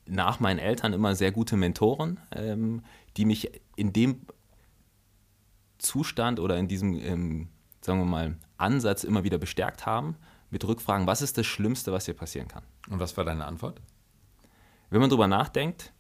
nach 0.06 0.40
meinen 0.40 0.58
Eltern 0.58 0.92
immer 0.92 1.14
sehr 1.14 1.30
gute 1.30 1.56
Mentoren, 1.56 2.18
ähm, 2.32 2.82
die 3.16 3.24
mich 3.24 3.50
in 3.76 3.92
dem 3.92 4.22
Zustand 5.78 6.40
oder 6.40 6.58
in 6.58 6.68
diesem, 6.68 6.94
ähm, 6.94 7.48
sagen 7.80 8.00
wir 8.00 8.06
mal, 8.06 8.36
Ansatz 8.56 9.04
immer 9.04 9.24
wieder 9.24 9.38
bestärkt 9.38 9.86
haben, 9.86 10.16
mit 10.50 10.66
Rückfragen, 10.66 11.06
was 11.06 11.22
ist 11.22 11.38
das 11.38 11.46
Schlimmste, 11.46 11.92
was 11.92 12.04
dir 12.04 12.14
passieren 12.14 12.48
kann? 12.48 12.64
Und 12.88 12.98
was 12.98 13.16
war 13.16 13.24
deine 13.24 13.44
Antwort? 13.44 13.80
Wenn 14.90 15.00
man 15.00 15.08
darüber 15.08 15.28
nachdenkt, 15.28 15.92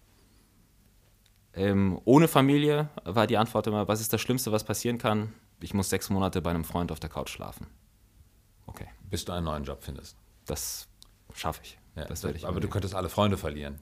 ähm, 1.54 2.00
ohne 2.04 2.28
Familie 2.28 2.88
war 3.04 3.26
die 3.26 3.36
Antwort 3.36 3.66
immer, 3.66 3.88
was 3.88 4.00
ist 4.00 4.12
das 4.12 4.20
Schlimmste, 4.20 4.52
was 4.52 4.64
passieren 4.64 4.98
kann? 4.98 5.32
Ich 5.60 5.74
muss 5.74 5.90
sechs 5.90 6.10
Monate 6.10 6.40
bei 6.40 6.50
einem 6.50 6.64
Freund 6.64 6.92
auf 6.92 7.00
der 7.00 7.10
Couch 7.10 7.30
schlafen. 7.30 7.66
Okay. 8.66 8.86
Bis 9.08 9.24
du 9.24 9.32
einen 9.32 9.44
neuen 9.44 9.64
Job 9.64 9.82
findest. 9.82 10.16
Das 10.46 10.88
schaffe 11.34 11.60
ich. 11.64 11.78
Ja, 11.96 12.04
das 12.04 12.22
werde 12.22 12.38
ich. 12.38 12.46
Aber 12.46 12.60
du 12.60 12.68
könntest 12.68 12.94
alle 12.94 13.08
Freunde 13.08 13.36
verlieren. 13.36 13.78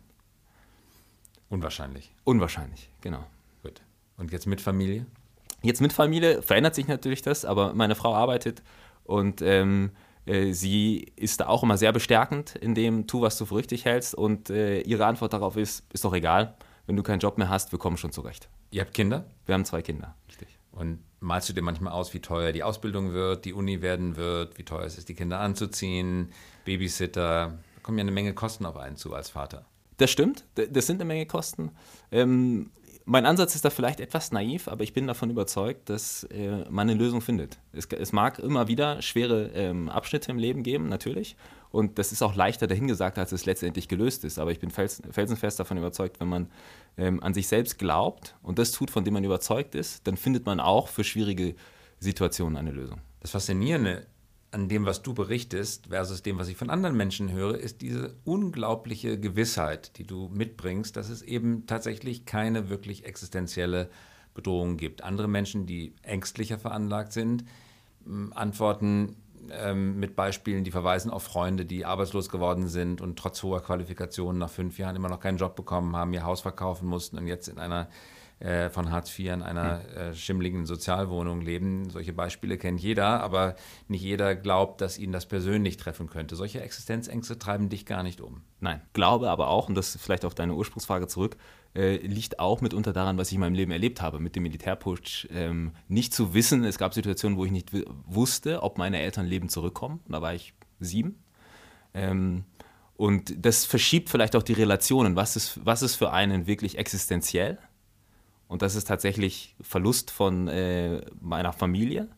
Unwahrscheinlich. 1.50 2.14
Unwahrscheinlich, 2.25 2.90
genau. 3.00 3.25
Gut. 3.62 3.82
Und 4.16 4.32
jetzt 4.32 4.46
mit 4.46 4.60
Familie? 4.60 5.06
Jetzt 5.62 5.80
mit 5.80 5.92
Familie 5.92 6.42
verändert 6.42 6.75
sich 6.75 6.88
natürlich 6.88 7.22
das, 7.22 7.44
aber 7.44 7.75
meine 7.75 7.94
Frau 7.94 8.14
arbeitet 8.14 8.62
und 9.04 9.42
ähm, 9.42 9.90
äh, 10.26 10.52
sie 10.52 11.10
ist 11.16 11.40
da 11.40 11.48
auch 11.48 11.62
immer 11.62 11.78
sehr 11.78 11.92
bestärkend 11.92 12.54
in 12.54 12.75
dem, 12.75 13.06
tu, 13.06 13.22
was 13.22 13.38
du 13.38 13.46
für 13.46 13.56
richtig 13.56 13.84
hältst. 13.84 14.14
Und 14.14 14.50
äh, 14.50 14.80
ihre 14.82 15.06
Antwort 15.06 15.32
darauf 15.32 15.56
ist, 15.56 15.84
ist 15.92 16.04
doch 16.04 16.14
egal, 16.14 16.54
wenn 16.88 16.97
du 16.97 17.02
keinen 17.02 17.21
Job 17.21 17.37
mehr 17.37 17.50
hast, 17.50 17.71
wir 17.71 17.78
kommen 17.78 17.99
schon 17.99 18.12
zurecht. 18.12 18.49
Ihr 18.71 18.80
habt 18.80 18.95
Kinder? 18.95 19.26
Wir 19.45 19.54
haben 19.54 19.66
zwei 19.66 19.83
Kinder, 19.83 20.16
richtig. 20.26 20.49
Und 20.73 21.00
malst 21.21 21.49
du 21.49 21.52
dir 21.52 21.61
manchmal 21.61 21.92
aus, 21.92 22.14
wie 22.14 22.21
teuer 22.21 22.50
die 22.50 22.62
Ausbildung 22.62 23.12
wird, 23.12 23.45
die 23.45 23.52
Uni 23.52 23.83
werden 23.83 24.16
wird, 24.16 24.57
wie 24.57 24.64
teuer 24.64 24.85
es 24.85 24.97
ist, 24.97 25.09
die 25.11 25.14
Kinder 25.14 25.38
anzuziehen, 25.38 26.33
Babysitter? 26.64 27.59
Da 27.74 27.83
kommen 27.83 27.98
ja 27.98 28.03
eine 28.03 28.11
Menge 28.11 28.33
Kosten 28.33 28.64
auf 28.64 28.79
einen 28.79 28.96
zu 28.96 29.12
als 29.12 29.29
Vater. 29.29 29.66
Das 29.98 30.11
stimmt, 30.11 30.44
das 30.55 30.87
sind 30.87 30.96
eine 30.96 31.05
Menge 31.05 31.27
Kosten. 31.27 31.72
Ähm, 32.11 32.70
mein 33.09 33.25
Ansatz 33.25 33.55
ist 33.55 33.64
da 33.64 33.71
vielleicht 33.71 34.01
etwas 34.01 34.33
naiv, 34.33 34.68
aber 34.68 34.85
ich 34.85 34.92
bin 34.92 35.07
davon 35.07 35.31
überzeugt, 35.31 35.88
dass 35.88 36.25
äh, 36.25 36.68
man 36.68 36.90
eine 36.90 36.99
Lösung 36.99 37.23
findet. 37.23 37.59
Es, 37.73 37.87
es 37.87 38.12
mag 38.12 38.38
immer 38.38 38.68
wieder 38.68 39.01
schwere 39.01 39.51
ähm, 39.55 39.88
Abschnitte 39.88 40.31
im 40.31 40.37
Leben 40.37 40.62
geben, 40.62 40.90
natürlich. 40.90 41.35
Und 41.71 41.99
das 41.99 42.12
ist 42.12 42.23
auch 42.23 42.35
leichter 42.35 42.66
dahingesagt, 42.66 43.16
als 43.16 43.33
es 43.33 43.47
letztendlich 43.47 43.88
gelöst 43.88 44.25
ist. 44.25 44.38
Aber 44.38 44.51
ich 44.51 44.59
bin 44.59 44.71
fels, 44.71 45.01
felsenfest 45.11 45.59
davon 45.59 45.79
überzeugt, 45.79 46.21
wenn 46.21 46.29
man 46.29 46.51
ähm, 46.99 47.23
an 47.23 47.33
sich 47.33 47.49
selbst 47.49 47.79
glaubt 47.79 48.37
und 48.42 48.59
das 48.59 48.73
tut, 48.73 48.90
von 48.90 49.05
dem 49.05 49.14
man 49.14 49.25
überzeugt 49.25 49.75
ist, 49.75 50.07
dann 50.07 50.18
findet 50.18 50.44
man 50.44 50.61
auch 50.61 50.88
für 50.88 51.03
schwierige 51.03 51.55
Situationen 52.01 52.59
eine 52.59 52.73
Lösung. 52.73 53.01
Das 53.21 53.31
Faszinierende 53.31 54.07
an 54.50 54.68
dem, 54.68 54.87
was 54.87 55.02
du 55.02 55.12
berichtest, 55.14 55.88
versus 55.88 56.22
dem, 56.22 56.38
was 56.38 56.48
ich 56.48 56.56
von 56.56 56.70
anderen 56.70 56.96
Menschen 56.96 57.30
höre, 57.30 57.58
ist 57.58 57.82
diese 57.82 58.14
unglaubliche 58.24 59.18
Gewissheit, 59.18 59.98
die 59.98 60.04
du 60.04 60.28
mitbringst, 60.32 60.96
dass 60.96 61.11
es 61.11 61.22
eben 61.22 61.66
tatsächlich 61.66 62.24
keine 62.24 62.70
wirklich 62.70 63.04
existenzielle 63.04 63.90
Bedrohung 64.34 64.76
gibt. 64.76 65.02
Andere 65.04 65.28
Menschen, 65.28 65.66
die 65.66 65.92
ängstlicher 66.02 66.58
veranlagt 66.58 67.12
sind, 67.12 67.44
antworten 68.30 69.16
ähm, 69.50 69.98
mit 69.98 70.16
Beispielen, 70.16 70.64
die 70.64 70.70
verweisen 70.70 71.11
auf 71.11 71.24
Freunde, 71.24 71.64
die 71.64 71.84
arbeitslos 71.84 72.28
geworden 72.28 72.68
sind 72.68 73.00
und 73.00 73.18
trotz 73.18 73.42
hoher 73.42 73.62
Qualifikationen 73.62 74.38
nach 74.38 74.50
fünf 74.50 74.78
Jahren 74.78 74.96
immer 74.96 75.08
noch 75.08 75.20
keinen 75.20 75.38
Job 75.38 75.56
bekommen 75.56 75.94
haben, 75.94 76.12
ihr 76.12 76.24
Haus 76.24 76.40
verkaufen 76.40 76.88
mussten 76.88 77.18
und 77.18 77.26
jetzt 77.26 77.48
in 77.48 77.58
einer 77.58 77.88
äh, 78.40 78.70
von 78.70 78.90
Hartz 78.90 79.16
IV 79.18 79.33
in 79.33 79.42
einer 79.42 79.81
äh, 79.96 80.14
schimmligen 80.14 80.64
Sozialwohnung 80.64 81.40
leben. 81.40 81.90
Solche 81.90 82.12
Beispiele 82.12 82.57
kennt 82.57 82.81
jeder, 82.81 83.20
aber 83.20 83.57
nicht 83.88 84.03
jeder 84.03 84.37
glaubt, 84.37 84.81
dass 84.81 84.98
ihn 84.98 85.12
das 85.12 85.27
persönlich 85.27 85.77
treffen 85.77 86.09
könnte. 86.09 86.37
Solche 86.37 86.61
Existenzängste 86.61 87.38
treiben 87.38 87.68
dich 87.68 87.85
gar 87.85 88.03
nicht 88.03 88.20
um. 88.20 88.42
Nein, 88.61 88.81
glaube 88.92 89.31
aber 89.31 89.48
auch, 89.48 89.68
und 89.68 89.74
das 89.74 89.94
ist 89.94 90.03
vielleicht 90.03 90.24
auf 90.24 90.35
deine 90.35 90.55
Ursprungsfrage 90.55 91.09
zurück, 91.09 91.37
äh, 91.74 91.96
liegt 91.96 92.38
auch 92.38 92.61
mitunter 92.61 92.92
daran, 92.92 93.18
was 93.18 93.29
ich 93.29 93.35
in 93.35 93.40
meinem 93.40 93.55
Leben 93.55 93.72
erlebt 93.72 94.01
habe, 94.01 94.20
mit 94.20 94.37
dem 94.37 94.44
Militärputsch. 94.44 95.27
Ähm, 95.31 95.72
nicht 95.88 96.14
zu 96.14 96.33
wissen, 96.35 96.64
es 96.64 96.79
gab 96.79 96.94
Situationen, 96.94 97.37
wo 97.38 97.44
ich 97.44 97.51
nicht 97.51 97.70
wusste, 98.07 98.62
ob 98.62 98.79
meine 98.79 99.01
Eltern 99.01 99.27
lebend 99.27 99.51
zurückkommen. 99.51 100.01
Da 100.09 100.22
war 100.22 100.35
ich 100.35 100.55
sieben. 100.81 101.22
Ähm, 101.94 102.44
und 102.96 103.44
das 103.44 103.64
verschiebt 103.64 104.11
vielleicht 104.11 104.35
auch 104.35 104.42
die 104.42 104.55
Relationen. 104.55 105.14
Was 105.14 105.37
ist, 105.37 105.61
was 105.64 105.83
ist 105.83 105.94
für 105.94 106.12
einen 106.12 106.46
wirklich 106.46 106.79
existenziell? 106.79 107.59
Und 108.48 108.62
das 108.62 108.74
ist 108.74 108.88
tatsächlich 108.88 109.54
Verlust 109.61 110.11
von 110.11 110.48
äh, 110.48 111.02
meiner 111.20 111.52
Familie. 111.52 112.08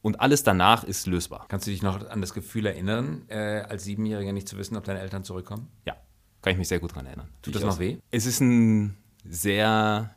Und 0.00 0.20
alles 0.20 0.42
danach 0.42 0.84
ist 0.84 1.06
lösbar. 1.06 1.46
Kannst 1.48 1.66
du 1.66 1.70
dich 1.70 1.82
noch 1.82 2.08
an 2.08 2.20
das 2.20 2.32
Gefühl 2.32 2.66
erinnern, 2.66 3.22
äh, 3.28 3.60
als 3.68 3.84
Siebenjähriger 3.84 4.32
nicht 4.32 4.48
zu 4.48 4.56
wissen, 4.56 4.76
ob 4.76 4.84
deine 4.84 5.00
Eltern 5.00 5.24
zurückkommen? 5.24 5.68
Ja, 5.84 5.96
kann 6.42 6.52
ich 6.52 6.58
mich 6.58 6.68
sehr 6.68 6.80
gut 6.80 6.92
daran 6.92 7.06
erinnern. 7.06 7.28
Tut 7.42 7.54
das 7.54 7.62
noch 7.62 7.78
weh? 7.78 7.98
Es 8.10 8.26
ist 8.26 8.40
ein 8.40 8.96
sehr 9.24 10.14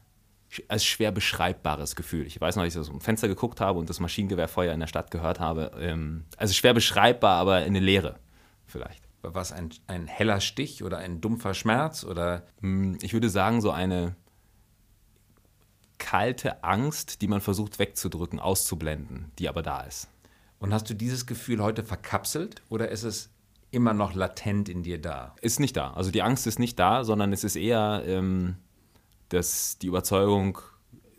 als 0.67 0.85
schwer 0.85 1.11
beschreibbares 1.11 1.95
Gefühl. 1.95 2.25
Ich 2.25 2.39
weiß 2.39 2.55
noch, 2.55 2.63
als 2.63 2.75
ich 2.75 2.79
aus 2.79 2.88
dem 2.88 3.01
Fenster 3.01 3.27
geguckt 3.27 3.61
habe 3.61 3.77
und 3.77 3.89
das 3.89 3.99
Maschinengewehrfeuer 3.99 4.73
in 4.73 4.79
der 4.79 4.88
Stadt 4.88 5.11
gehört 5.11 5.39
habe. 5.39 5.71
Ähm, 5.79 6.25
also 6.38 6.53
schwer 6.53 6.73
beschreibbar, 6.73 7.38
aber 7.38 7.55
eine 7.55 7.79
Leere 7.79 8.19
vielleicht. 8.65 9.03
War 9.21 9.41
es 9.41 9.51
ein, 9.51 9.69
ein 9.88 10.07
heller 10.07 10.39
Stich 10.39 10.83
oder 10.83 10.99
ein 10.99 11.19
dumpfer 11.19 11.53
Schmerz? 11.53 12.03
Oder? 12.03 12.43
Hm, 12.61 12.97
ich 13.01 13.13
würde 13.13 13.29
sagen, 13.29 13.59
so 13.59 13.71
eine 13.71 14.15
kalte 15.97 16.63
Angst, 16.63 17.21
die 17.21 17.27
man 17.27 17.41
versucht 17.41 17.79
wegzudrücken, 17.79 18.39
auszublenden, 18.39 19.31
die 19.39 19.49
aber 19.49 19.63
da 19.63 19.81
ist. 19.81 20.10
Und 20.60 20.73
hast 20.73 20.89
du 20.89 20.93
dieses 20.93 21.25
Gefühl 21.25 21.62
heute 21.62 21.84
verkapselt 21.84 22.62
oder 22.69 22.89
ist 22.89 23.03
es 23.03 23.29
immer 23.71 23.93
noch 23.93 24.13
latent 24.13 24.69
in 24.69 24.84
dir 24.84 25.01
da? 25.01 25.36
Ist 25.41 25.60
nicht 25.60 25.75
da. 25.75 25.91
Also 25.91 26.12
die 26.12 26.21
Angst 26.21 26.47
ist 26.47 26.60
nicht 26.60 26.79
da, 26.79 27.03
sondern 27.03 27.34
es 27.34 27.43
ist 27.43 27.55
eher 27.55 28.03
ähm, 28.05 28.55
dass 29.29 29.77
die 29.77 29.88
Überzeugung, 29.88 30.60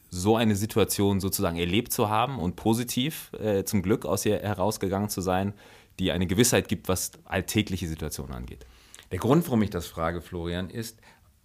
so 0.08 0.36
eine 0.36 0.54
Situation 0.54 1.20
sozusagen 1.20 1.56
erlebt 1.56 1.92
zu 1.92 2.08
haben 2.08 2.38
und 2.38 2.56
positiv 2.56 3.32
äh, 3.34 3.64
zum 3.64 3.82
Glück 3.82 4.06
aus 4.06 4.24
ihr 4.24 4.38
herausgegangen 4.38 5.08
zu 5.08 5.20
sein, 5.20 5.52
die 5.98 6.12
eine 6.12 6.26
Gewissheit 6.26 6.68
gibt, 6.68 6.88
was 6.88 7.10
alltägliche 7.24 7.88
Situationen 7.88 8.32
angeht. 8.32 8.64
Der 9.10 9.18
Grund, 9.18 9.44
warum 9.46 9.62
ich 9.62 9.70
das 9.70 9.86
frage, 9.86 10.22
Florian, 10.22 10.70
ist, 10.70 11.00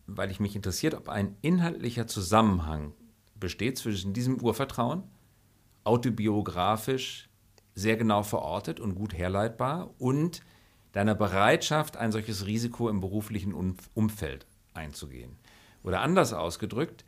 weil 0.06 0.30
ich 0.30 0.40
mich 0.40 0.56
interessiert, 0.56 0.94
ob 0.94 1.10
ein 1.10 1.36
inhaltlicher 1.42 2.08
Zusammenhang 2.08 2.94
besteht 3.42 3.78
zwischen 3.78 4.14
diesem 4.14 4.40
Urvertrauen, 4.42 5.04
autobiografisch 5.84 7.30
sehr 7.76 7.98
genau 7.98 8.24
verortet 8.24 8.80
und 8.80 8.96
gut 8.96 9.14
herleitbar, 9.14 9.94
und 9.98 10.42
deiner 10.94 11.16
Bereitschaft, 11.16 11.98
ein 11.98 12.14
solches 12.14 12.46
Risiko 12.46 12.88
im 12.88 13.02
beruflichen 13.02 13.54
Umfeld 13.94 14.46
einzugehen. 14.74 15.38
Oder 15.84 16.02
anders 16.02 16.32
ausgedrückt, 16.32 17.04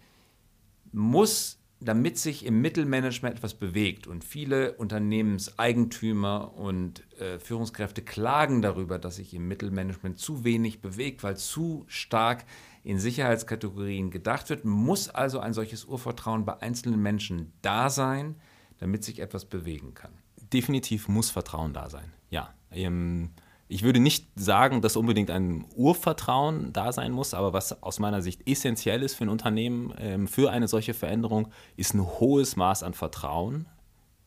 muss 0.91 1.59
damit 1.79 2.17
sich 2.17 2.45
im 2.45 2.61
Mittelmanagement 2.61 3.37
etwas 3.37 3.53
bewegt 3.53 4.07
und 4.07 4.23
viele 4.23 4.73
Unternehmenseigentümer 4.73 6.53
und 6.55 7.03
äh, 7.19 7.39
Führungskräfte 7.39 8.01
klagen 8.01 8.61
darüber, 8.61 8.99
dass 8.99 9.17
sich 9.17 9.33
im 9.33 9.47
Mittelmanagement 9.47 10.17
zu 10.17 10.43
wenig 10.43 10.81
bewegt, 10.81 11.23
weil 11.23 11.37
zu 11.37 11.83
stark 11.87 12.45
in 12.83 12.99
Sicherheitskategorien 12.99 14.11
gedacht 14.11 14.49
wird, 14.49 14.65
muss 14.65 15.09
also 15.09 15.39
ein 15.39 15.53
solches 15.53 15.85
Urvertrauen 15.85 16.45
bei 16.45 16.61
einzelnen 16.61 17.01
Menschen 17.01 17.53
da 17.61 17.89
sein, 17.89 18.35
damit 18.79 19.03
sich 19.03 19.19
etwas 19.19 19.45
bewegen 19.45 19.93
kann. 19.93 20.11
Definitiv 20.51 21.07
muss 21.07 21.29
Vertrauen 21.29 21.73
da 21.73 21.89
sein, 21.89 22.11
ja. 22.29 22.53
Ähm, 22.71 23.31
ich 23.69 23.81
würde 23.81 23.99
nicht 23.99 24.27
sagen, 24.35 24.81
dass 24.81 24.97
unbedingt 24.97 25.31
ein 25.31 25.65
Urvertrauen 25.75 26.73
da 26.73 26.91
sein 26.91 27.11
muss, 27.11 27.33
aber 27.33 27.53
was 27.53 27.81
aus 27.81 27.99
meiner 27.99 28.21
Sicht 28.21 28.47
essentiell 28.47 29.01
ist 29.01 29.15
für 29.15 29.23
ein 29.23 29.29
Unternehmen, 29.29 29.93
ähm, 29.97 30.27
für 30.27 30.51
eine 30.51 30.67
solche 30.67 30.93
Veränderung, 30.93 31.47
ist 31.77 31.93
ein 31.93 32.05
hohes 32.05 32.55
Maß 32.55 32.83
an 32.83 32.93
Vertrauen 32.93 33.67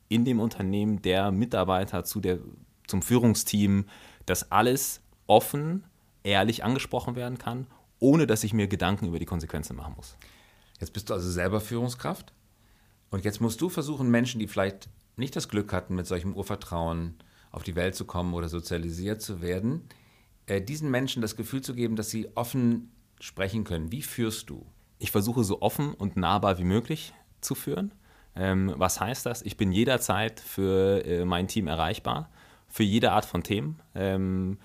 in 0.09 0.25
dem 0.25 0.41
Unternehmen, 0.41 1.03
der 1.03 1.31
Mitarbeiter 1.31 2.05
zu 2.05 2.21
der, 2.21 2.39
zum 2.87 3.03
Führungsteam, 3.03 3.87
dass 4.25 4.51
alles 4.51 5.03
offen, 5.27 5.85
ehrlich 6.25 6.65
angesprochen 6.65 7.15
werden 7.15 7.39
kann, 7.39 7.67
ohne 7.99 8.27
dass 8.27 8.45
ich 8.45 8.53
mir 8.53 8.67
Gedanken 8.67 9.07
über 9.07 9.19
die 9.19 9.27
Konsequenzen 9.27 9.77
machen 9.77 9.95
muss. 9.97 10.17
Jetzt 10.81 10.93
bist 10.93 11.09
du 11.09 11.15
also 11.15 11.31
selber 11.31 11.61
Führungskraft 11.61 12.33
und 13.11 13.25
jetzt 13.25 13.41
musst 13.41 13.61
du 13.61 13.69
versuchen, 13.69 14.11
Menschen, 14.11 14.39
die 14.39 14.47
vielleicht 14.47 14.89
nicht 15.17 15.35
das 15.37 15.49
Glück 15.49 15.73
hatten, 15.73 15.95
mit 15.95 16.07
solchem 16.07 16.35
Urvertrauen 16.35 17.15
auf 17.51 17.63
die 17.63 17.75
Welt 17.75 17.95
zu 17.95 18.05
kommen 18.05 18.35
oder 18.35 18.49
sozialisiert 18.49 19.23
zu 19.23 19.41
werden, 19.41 19.89
äh, 20.47 20.61
diesen 20.61 20.91
Menschen 20.91 21.23
das 21.23 21.37
Gefühl 21.37 21.63
zu 21.63 21.75
geben, 21.75 21.97
dass 21.97 22.11
sie 22.11 22.29
offen 22.37 22.91
sprechen 23.21 23.65
können. 23.65 23.91
Wie 23.93 24.03
führst 24.03 24.51
du? 24.51 24.67
Ich 24.99 25.11
versuche 25.11 25.45
so 25.45 25.63
offen 25.63 25.95
und 25.95 26.17
nahbar 26.17 26.59
wie 26.59 26.65
möglich 26.65 27.15
zu 27.41 27.55
führen. 27.55 27.93
Ähm, 28.35 28.75
was 28.77 29.01
heißt 29.01 29.25
das? 29.25 29.43
Ich 29.43 29.57
bin 29.57 29.73
jederzeit 29.73 30.41
für 30.41 31.05
äh, 31.05 31.25
mein 31.25 31.49
Team 31.49 31.67
erreichbar, 31.67 32.31
für 32.69 32.83
jede 32.83 33.13
Art 33.13 33.25
von 33.25 33.43
Themen 33.43 33.81
ähm, 33.95 34.59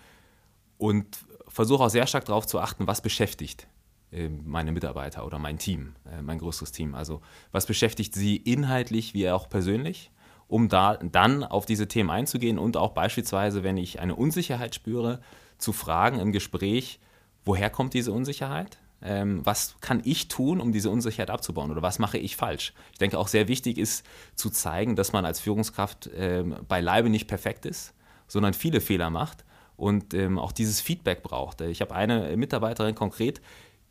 und 0.77 1.19
versuche 1.51 1.83
auch 1.83 1.89
sehr 1.89 2.07
stark 2.07 2.25
darauf 2.25 2.47
zu 2.47 2.59
achten, 2.59 2.87
was 2.87 3.01
beschäftigt 3.01 3.67
äh, 4.11 4.29
meine 4.29 4.71
Mitarbeiter 4.71 5.25
oder 5.25 5.39
mein 5.39 5.57
Team, 5.57 5.95
äh, 6.11 6.21
mein 6.21 6.39
größeres 6.39 6.71
Team. 6.71 6.95
Also 6.95 7.21
was 7.51 7.65
beschäftigt 7.65 8.13
sie 8.15 8.37
inhaltlich 8.37 9.13
wie 9.13 9.29
auch 9.29 9.49
persönlich 9.49 10.11
um 10.51 10.67
da 10.67 10.97
dann 10.97 11.45
auf 11.45 11.65
diese 11.65 11.87
Themen 11.87 12.09
einzugehen 12.09 12.59
und 12.59 12.75
auch 12.75 12.91
beispielsweise, 12.91 13.63
wenn 13.63 13.77
ich 13.77 14.01
eine 14.01 14.17
Unsicherheit 14.17 14.75
spüre, 14.75 15.21
zu 15.57 15.71
fragen 15.71 16.19
im 16.19 16.33
Gespräch, 16.33 16.99
woher 17.45 17.69
kommt 17.69 17.93
diese 17.93 18.11
Unsicherheit? 18.11 18.77
Ähm, 19.01 19.45
was 19.45 19.77
kann 19.79 20.01
ich 20.03 20.27
tun, 20.27 20.59
um 20.59 20.73
diese 20.73 20.89
Unsicherheit 20.89 21.29
abzubauen 21.29 21.71
oder 21.71 21.81
was 21.81 21.99
mache 21.99 22.17
ich 22.17 22.35
falsch? 22.35 22.73
Ich 22.91 22.97
denke 22.97 23.17
auch 23.17 23.29
sehr 23.29 23.47
wichtig 23.47 23.77
ist 23.77 24.05
zu 24.35 24.49
zeigen, 24.49 24.97
dass 24.97 25.13
man 25.13 25.23
als 25.23 25.39
Führungskraft 25.39 26.09
ähm, 26.13 26.57
beileibe 26.67 27.09
nicht 27.09 27.29
perfekt 27.29 27.65
ist, 27.65 27.93
sondern 28.27 28.53
viele 28.53 28.81
Fehler 28.81 29.09
macht 29.09 29.45
und 29.81 30.13
ähm, 30.13 30.37
auch 30.37 30.51
dieses 30.51 30.79
Feedback 30.79 31.23
braucht. 31.23 31.61
Ich 31.61 31.81
habe 31.81 31.95
eine 31.95 32.37
Mitarbeiterin 32.37 32.93
konkret, 32.93 33.41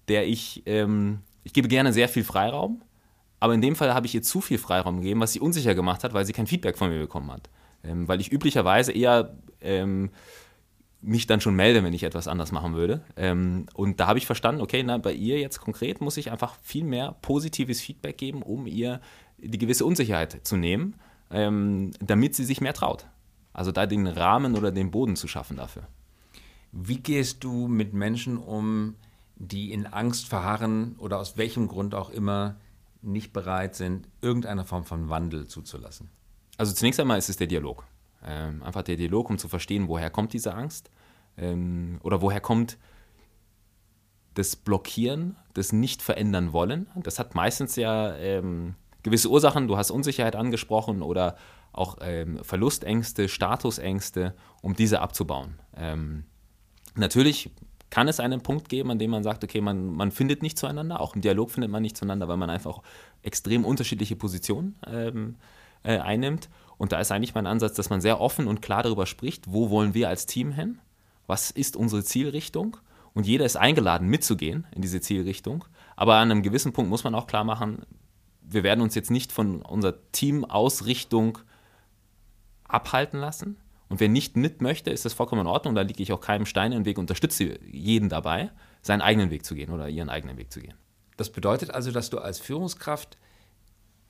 der 0.07 0.25
ich, 0.25 0.63
ähm, 0.67 1.19
ich 1.43 1.53
gebe 1.53 1.67
gerne 1.67 1.93
sehr 1.93 2.09
viel 2.09 2.23
Freiraum, 2.23 2.81
aber 3.41 3.55
in 3.55 3.61
dem 3.61 3.75
Fall 3.75 3.93
habe 3.93 4.07
ich 4.07 4.15
ihr 4.15 4.23
zu 4.23 4.41
viel 4.41 4.59
Freiraum 4.59 4.99
gegeben, 4.99 5.19
was 5.19 5.33
sie 5.33 5.41
unsicher 5.41 5.75
gemacht 5.75 6.05
hat, 6.05 6.15
weil 6.15 6.25
sie 6.25 6.33
kein 6.33 6.47
Feedback 6.47 6.79
von 6.79 6.91
mir 6.91 7.01
bekommen 7.01 7.33
hat. 7.33 7.51
Ähm, 7.83 8.07
weil 8.07 8.21
ich 8.21 8.31
üblicherweise 8.31 8.93
eher 8.93 9.37
ähm, 9.61 10.11
mich 11.01 11.27
dann 11.27 11.41
schon 11.41 11.57
melde, 11.57 11.83
wenn 11.83 11.93
ich 11.93 12.05
etwas 12.05 12.29
anders 12.29 12.53
machen 12.53 12.75
würde. 12.75 13.03
Ähm, 13.17 13.67
und 13.75 13.99
da 13.99 14.07
habe 14.07 14.19
ich 14.19 14.27
verstanden, 14.27 14.61
okay, 14.61 14.85
na, 14.85 14.99
bei 14.99 15.13
ihr 15.13 15.41
jetzt 15.41 15.61
konkret 15.61 16.01
muss 16.01 16.17
ich 16.19 16.31
einfach 16.31 16.55
viel 16.63 16.85
mehr 16.85 17.17
positives 17.21 17.81
Feedback 17.81 18.17
geben, 18.17 18.43
um 18.43 18.69
ihr 18.69 19.01
die 19.39 19.59
gewisse 19.59 19.85
Unsicherheit 19.85 20.47
zu 20.47 20.57
nehmen, 20.57 20.95
ähm, 21.33 21.91
damit 22.01 22.37
sie 22.37 22.45
sich 22.45 22.61
mehr 22.61 22.75
traut. 22.75 23.07
Also 23.53 23.73
da 23.73 23.87
den 23.87 24.07
Rahmen 24.07 24.57
oder 24.57 24.71
den 24.71 24.91
Boden 24.91 25.17
zu 25.17 25.29
schaffen 25.29 25.57
dafür. 25.57 25.87
Wie 26.73 26.99
gehst 26.99 27.43
du 27.43 27.67
mit 27.67 27.95
Menschen 27.95 28.39
um, 28.39 28.95
die 29.37 29.73
in 29.73 29.87
Angst 29.87 30.29
verharren 30.29 30.95
oder 30.99 31.19
aus 31.19 31.37
welchem 31.37 31.67
Grund 31.67 31.95
auch 31.95 32.11
immer 32.11 32.57
nicht 33.03 33.33
bereit 33.33 33.75
sind, 33.75 34.07
irgendeine 34.21 34.65
Form 34.65 34.85
von 34.85 35.09
Wandel 35.09 35.47
zuzulassen? 35.47 36.11
Also 36.59 36.73
zunächst 36.73 37.01
einmal 37.01 37.19
ist 37.19 37.31
es 37.31 37.39
der 37.39 37.47
Dialog. 37.47 37.85
Ähm, 38.25 38.63
einfach 38.63 38.83
der 38.83 38.97
Dialog, 38.97 39.31
um 39.31 39.39
zu 39.39 39.49
verstehen, 39.49 39.89
woher 39.89 40.11
kommt 40.11 40.33
diese 40.33 40.55
Angst 40.55 40.91
ähm, 41.39 41.99
oder 42.03 42.21
woher 42.21 42.41
kommt 42.41 42.77
das 44.35 44.57
Blockieren, 44.57 45.37
das 45.55 45.73
Nicht-Verändern 45.73 46.53
wollen. 46.53 46.89
Das 46.97 47.19
hat 47.19 47.35
meistens 47.35 47.77
ja 47.77 48.15
ähm, 48.17 48.75
gewisse 49.03 49.29
Ursachen. 49.29 49.69
Du 49.69 49.77
hast 49.77 49.91
Unsicherheit 49.91 50.37
angesprochen 50.37 51.03
oder 51.03 51.37
auch 51.73 51.99
ähm, 52.01 52.43
Verlustängste, 52.43 53.29
Statusängste, 53.29 54.35
um 54.63 54.75
diese 54.75 55.01
abzubauen. 55.01 55.59
Ähm, 55.77 56.25
natürlich 56.95 57.51
kann 57.91 58.09
es 58.09 58.21
einen 58.21 58.41
Punkt 58.41 58.69
geben, 58.69 58.91
an 58.91 58.99
dem 58.99 59.11
man 59.11 59.23
sagt, 59.23 59.43
okay, 59.43 59.61
man, 59.61 59.95
man 59.95 60.13
findet 60.13 60.43
nicht 60.43 60.59
zueinander, 60.59 61.01
auch 61.01 61.15
im 61.15 61.21
Dialog 61.21 61.51
findet 61.51 61.71
man 61.71 61.83
nicht 61.83 61.97
zueinander, 61.97 62.29
weil 62.29 62.37
man 62.37 62.51
einfach 62.51 62.81
extrem 63.23 63.65
unterschiedliche 63.65 64.17
Positionen 64.17 64.77
ähm, 64.87 65.37
äh, 65.83 65.99
einnimmt. 65.99 66.49
Und 66.79 66.93
da 66.93 67.01
ist 67.01 67.13
eigentlich 67.13 67.35
mein 67.35 67.47
Ansatz, 67.47 67.75
dass 67.75 67.91
man 67.91 68.01
sehr 68.01 68.21
offen 68.21 68.47
und 68.47 68.63
klar 68.63 68.83
darüber 68.83 69.07
spricht, 69.07 69.53
wo 69.53 69.71
wollen 69.71 69.93
wir 69.93 70.09
als 70.09 70.27
Team 70.27 70.53
hin, 70.53 70.79
was 71.27 71.51
ist 71.51 71.77
unsere 71.77 72.05
Zielrichtung 72.05 72.77
und 73.13 73.27
jeder 73.27 73.45
ist 73.45 73.57
eingeladen 73.57 74.09
mitzugehen 74.09 74.67
in 74.75 74.83
diese 74.83 75.01
Zielrichtung. 75.01 75.65
Aber 75.97 76.15
an 76.15 76.31
einem 76.31 76.43
gewissen 76.43 76.73
Punkt 76.73 76.89
muss 76.89 77.05
man 77.05 77.15
auch 77.15 77.27
klar 77.27 77.45
machen, 77.45 77.83
wir 78.41 78.63
werden 78.63 78.81
uns 78.81 78.95
jetzt 78.95 79.11
nicht 79.11 79.33
von 79.33 79.63
unserer 79.63 79.97
Teamausrichtung 80.13 81.39
abhalten 82.73 83.21
lassen, 83.21 83.57
und 83.91 83.99
wer 83.99 84.09
nicht 84.09 84.37
mit 84.37 84.63
möchte, 84.63 84.91
ist 84.91 85.05
das 85.05 85.13
vollkommen 85.13 85.43
in 85.43 85.47
Ordnung. 85.49 85.75
Da 85.75 85.83
liege 85.83 86.03
ich 86.03 86.13
auch 86.13 86.21
keinem 86.21 86.47
Stein 86.47 86.71
im 86.71 86.85
Weg, 86.85 86.97
unterstütze 86.97 87.59
jeden 87.67 88.09
dabei, 88.09 88.53
seinen 88.83 89.03
eigenen 89.03 89.31
Weg 89.31 89.45
zu 89.45 89.57
gehen 89.57 89.71
oder 89.73 89.89
ihren 89.89 90.09
eigenen 90.09 90.39
Weg 90.39 90.53
zu 90.53 90.61
gehen. 90.61 90.75
Das 91.17 91.31
bedeutet 91.31 91.73
also, 91.73 91.91
dass 91.91 92.09
du 92.09 92.19
als 92.19 92.39
Führungskraft 92.39 93.19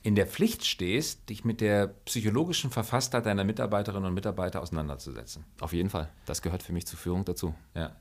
in 0.03 0.15
der 0.15 0.27
Pflicht 0.27 0.67
stehst, 0.67 1.31
dich 1.31 1.47
mit 1.47 1.63
der 1.63 1.89
psychologischen 2.05 2.71
Verfasstheit 2.71 3.25
deiner 3.25 3.43
Mitarbeiterinnen 3.43 4.07
und 4.07 4.15
Mitarbeiter 4.15 4.61
auseinanderzusetzen. 4.61 5.45
Auf 5.61 5.73
jeden 5.73 5.89
Fall. 5.89 6.11
Das 6.27 6.43
gehört 6.43 6.63
für 6.63 6.75
mich 6.75 6.87
zur 6.87 6.99
Führung 6.99 7.25
dazu. 7.25 7.55
Ja. 7.75 7.97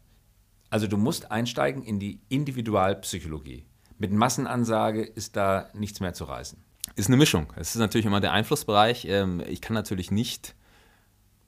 Also 0.70 0.86
du 0.86 0.98
musst 0.98 1.32
einsteigen 1.32 1.82
in 1.84 2.00
die 2.00 2.20
Individualpsychologie. 2.28 3.66
Mit 3.98 4.12
Massenansage 4.12 5.04
ist 5.04 5.38
da 5.38 5.70
nichts 5.74 6.02
mehr 6.02 6.14
zu 6.14 6.26
reißen. 6.26 6.62
Ist 7.00 7.08
eine 7.08 7.16
Mischung. 7.16 7.54
Es 7.56 7.76
ist 7.76 7.80
natürlich 7.80 8.06
immer 8.06 8.20
der 8.20 8.34
Einflussbereich. 8.34 9.06
Ähm, 9.06 9.42
ich 9.48 9.62
kann 9.62 9.74
natürlich 9.74 10.12
nicht 10.12 10.54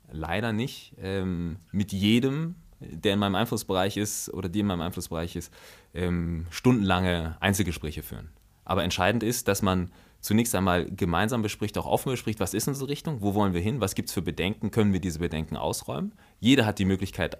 leider 0.09 0.53
nicht 0.53 0.93
ähm, 0.97 1.57
mit 1.73 1.91
jedem, 1.91 2.55
der 2.79 3.15
in 3.15 3.19
meinem 3.19 3.35
Einflussbereich 3.35 3.97
ist 3.97 4.33
oder 4.33 4.47
die 4.47 4.61
in 4.61 4.67
meinem 4.67 4.79
Einflussbereich 4.79 5.35
ist, 5.35 5.51
ähm, 5.93 6.47
stundenlange 6.51 7.35
Einzelgespräche 7.41 8.01
führen. 8.01 8.29
Aber 8.63 8.85
entscheidend 8.85 9.23
ist, 9.23 9.49
dass 9.49 9.61
man 9.61 9.91
zunächst 10.21 10.55
einmal 10.55 10.85
gemeinsam 10.85 11.41
bespricht, 11.41 11.77
auch 11.77 11.85
offen 11.85 12.13
bespricht, 12.13 12.39
was 12.39 12.53
ist 12.53 12.69
unsere 12.69 12.87
Richtung, 12.87 13.21
wo 13.21 13.33
wollen 13.33 13.53
wir 13.53 13.59
hin, 13.59 13.81
was 13.81 13.93
gibt 13.93 14.07
es 14.07 14.13
für 14.13 14.21
Bedenken, 14.21 14.71
können 14.71 14.93
wir 14.93 15.01
diese 15.01 15.19
Bedenken 15.19 15.57
ausräumen. 15.57 16.13
Jeder 16.39 16.65
hat 16.65 16.79
die 16.79 16.85
Möglichkeit, 16.85 17.37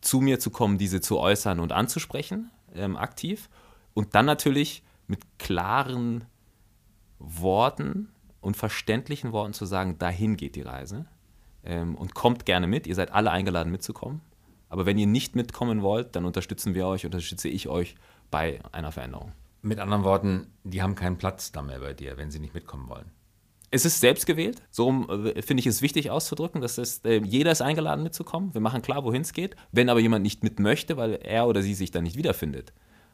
zu 0.00 0.22
mir 0.22 0.40
zu 0.40 0.48
kommen, 0.48 0.78
diese 0.78 1.02
zu 1.02 1.18
äußern 1.18 1.60
und 1.60 1.72
anzusprechen, 1.72 2.50
aktiv. 2.96 3.50
Und 3.92 4.14
dann 4.14 4.24
natürlich 4.24 4.82
mit 5.06 5.20
klaren 5.38 6.24
Worten 7.22 8.08
und 8.40 8.56
verständlichen 8.56 9.32
Worten 9.32 9.52
zu 9.52 9.64
sagen, 9.64 9.98
dahin 9.98 10.36
geht 10.36 10.56
die 10.56 10.62
Reise 10.62 11.06
ähm, 11.64 11.94
und 11.94 12.14
kommt 12.14 12.44
gerne 12.44 12.66
mit. 12.66 12.86
Ihr 12.86 12.94
seid 12.94 13.12
alle 13.12 13.30
eingeladen 13.30 13.70
mitzukommen. 13.70 14.20
Aber 14.68 14.86
wenn 14.86 14.98
ihr 14.98 15.06
nicht 15.06 15.36
mitkommen 15.36 15.82
wollt, 15.82 16.16
dann 16.16 16.24
unterstützen 16.24 16.74
wir 16.74 16.86
euch, 16.86 17.04
unterstütze 17.04 17.48
ich 17.48 17.68
euch 17.68 17.94
bei 18.30 18.58
einer 18.72 18.90
Veränderung. 18.90 19.32
Mit 19.60 19.78
anderen 19.78 20.02
Worten, 20.02 20.48
die 20.64 20.82
haben 20.82 20.94
keinen 20.94 21.18
Platz 21.18 21.52
da 21.52 21.62
mehr 21.62 21.80
bei 21.80 21.92
dir, 21.92 22.16
wenn 22.16 22.30
sie 22.30 22.40
nicht 22.40 22.54
mitkommen 22.54 22.88
wollen. 22.88 23.12
Es 23.70 23.84
ist 23.84 24.00
selbst 24.00 24.26
gewählt. 24.26 24.62
So 24.70 25.06
äh, 25.08 25.40
finde 25.42 25.60
ich 25.60 25.66
es 25.66 25.82
wichtig 25.82 26.10
auszudrücken, 26.10 26.60
dass 26.60 26.78
es, 26.78 26.98
äh, 27.04 27.22
jeder 27.24 27.52
ist 27.52 27.62
eingeladen 27.62 28.02
mitzukommen. 28.02 28.52
Wir 28.54 28.60
machen 28.60 28.82
klar, 28.82 29.04
wohin 29.04 29.22
es 29.22 29.32
geht. 29.32 29.56
Wenn 29.70 29.88
aber 29.88 30.00
jemand 30.00 30.22
nicht 30.22 30.42
mit 30.42 30.58
möchte, 30.58 30.96
weil 30.96 31.14
er 31.14 31.46
oder 31.46 31.62
sie 31.62 31.74
sich 31.74 31.90
da 31.90 32.00
nicht 32.02 32.16
wiederfindet, 32.16 32.72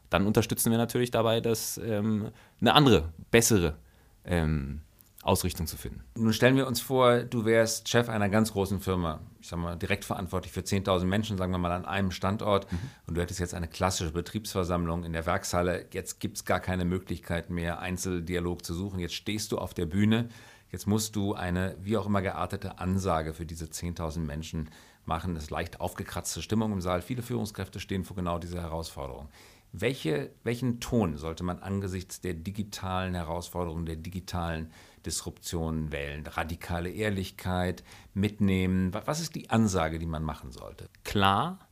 dann 0.09 0.25
unterstützen 0.25 0.71
wir 0.71 0.77
natürlich 0.77 1.11
dabei, 1.11 1.39
dass 1.39 1.77
ähm, 1.77 2.31
eine 2.59 2.73
andere, 2.73 3.13
bessere 3.31 3.77
ähm, 4.25 4.81
Ausrichtung 5.21 5.67
zu 5.67 5.75
finden. 5.75 6.01
Nun 6.15 6.31
stellen 6.31 6.55
wir 6.55 6.65
uns 6.65 6.79
vor, 6.79 7.19
du 7.19 7.43
wärst 7.43 7.89
Chef 7.89 8.07
einer 8.07 8.29
ganz 8.29 8.53
großen 8.53 8.79
Firma, 8.79 9.19
ich 9.41 9.49
sage 9.49 9.61
mal 9.61 9.75
direkt 9.75 10.05
verantwortlich 10.05 10.53
für 10.53 10.61
10.000 10.61 11.05
Menschen, 11.05 11.37
sagen 11.37 11.51
wir 11.51 11.57
mal 11.57 11.73
an 11.73 11.85
einem 11.85 12.11
Standort, 12.11 12.71
mhm. 12.71 12.79
und 13.05 13.17
du 13.17 13.21
hättest 13.21 13.41
jetzt 13.41 13.53
eine 13.53 13.67
klassische 13.67 14.13
Betriebsversammlung 14.13 15.03
in 15.03 15.11
der 15.11 15.25
Werkshalle. 15.25 15.87
Jetzt 15.91 16.21
gibt 16.21 16.37
es 16.37 16.45
gar 16.45 16.61
keine 16.61 16.85
Möglichkeit 16.85 17.49
mehr, 17.49 17.79
Einzeldialog 17.79 18.63
zu 18.63 18.73
suchen. 18.73 18.99
Jetzt 18.99 19.15
stehst 19.15 19.51
du 19.51 19.57
auf 19.57 19.73
der 19.73 19.87
Bühne. 19.87 20.29
Jetzt 20.71 20.87
musst 20.87 21.15
du 21.17 21.33
eine 21.33 21.75
wie 21.81 21.97
auch 21.97 22.05
immer 22.05 22.21
geartete 22.21 22.79
Ansage 22.79 23.33
für 23.33 23.45
diese 23.45 23.65
10.000 23.65 24.19
Menschen 24.19 24.69
machen. 25.05 25.35
Es 25.35 25.43
ist 25.43 25.49
leicht 25.49 25.81
aufgekratzte 25.81 26.41
Stimmung 26.41 26.71
im 26.71 26.79
Saal. 26.79 27.01
Viele 27.01 27.23
Führungskräfte 27.23 27.81
stehen 27.81 28.05
vor 28.05 28.15
genau 28.15 28.39
dieser 28.39 28.61
Herausforderung. 28.61 29.27
Welche, 29.71 30.31
welchen 30.43 30.79
Ton 30.79 31.17
sollte 31.17 31.43
man 31.43 31.59
angesichts 31.59 32.21
der 32.21 32.33
digitalen 32.33 33.13
Herausforderungen, 33.13 33.85
der 33.85 33.97
digitalen 33.97 34.71
Disruptionen 35.05 35.91
wählen? 35.91 36.25
Radikale 36.25 36.89
Ehrlichkeit, 36.89 37.83
mitnehmen. 38.13 38.91
Was 38.93 39.19
ist 39.19 39.35
die 39.35 39.49
Ansage, 39.51 39.99
die 39.99 40.07
man 40.07 40.23
machen 40.23 40.51
sollte? 40.51 40.89
Klar, 41.03 41.69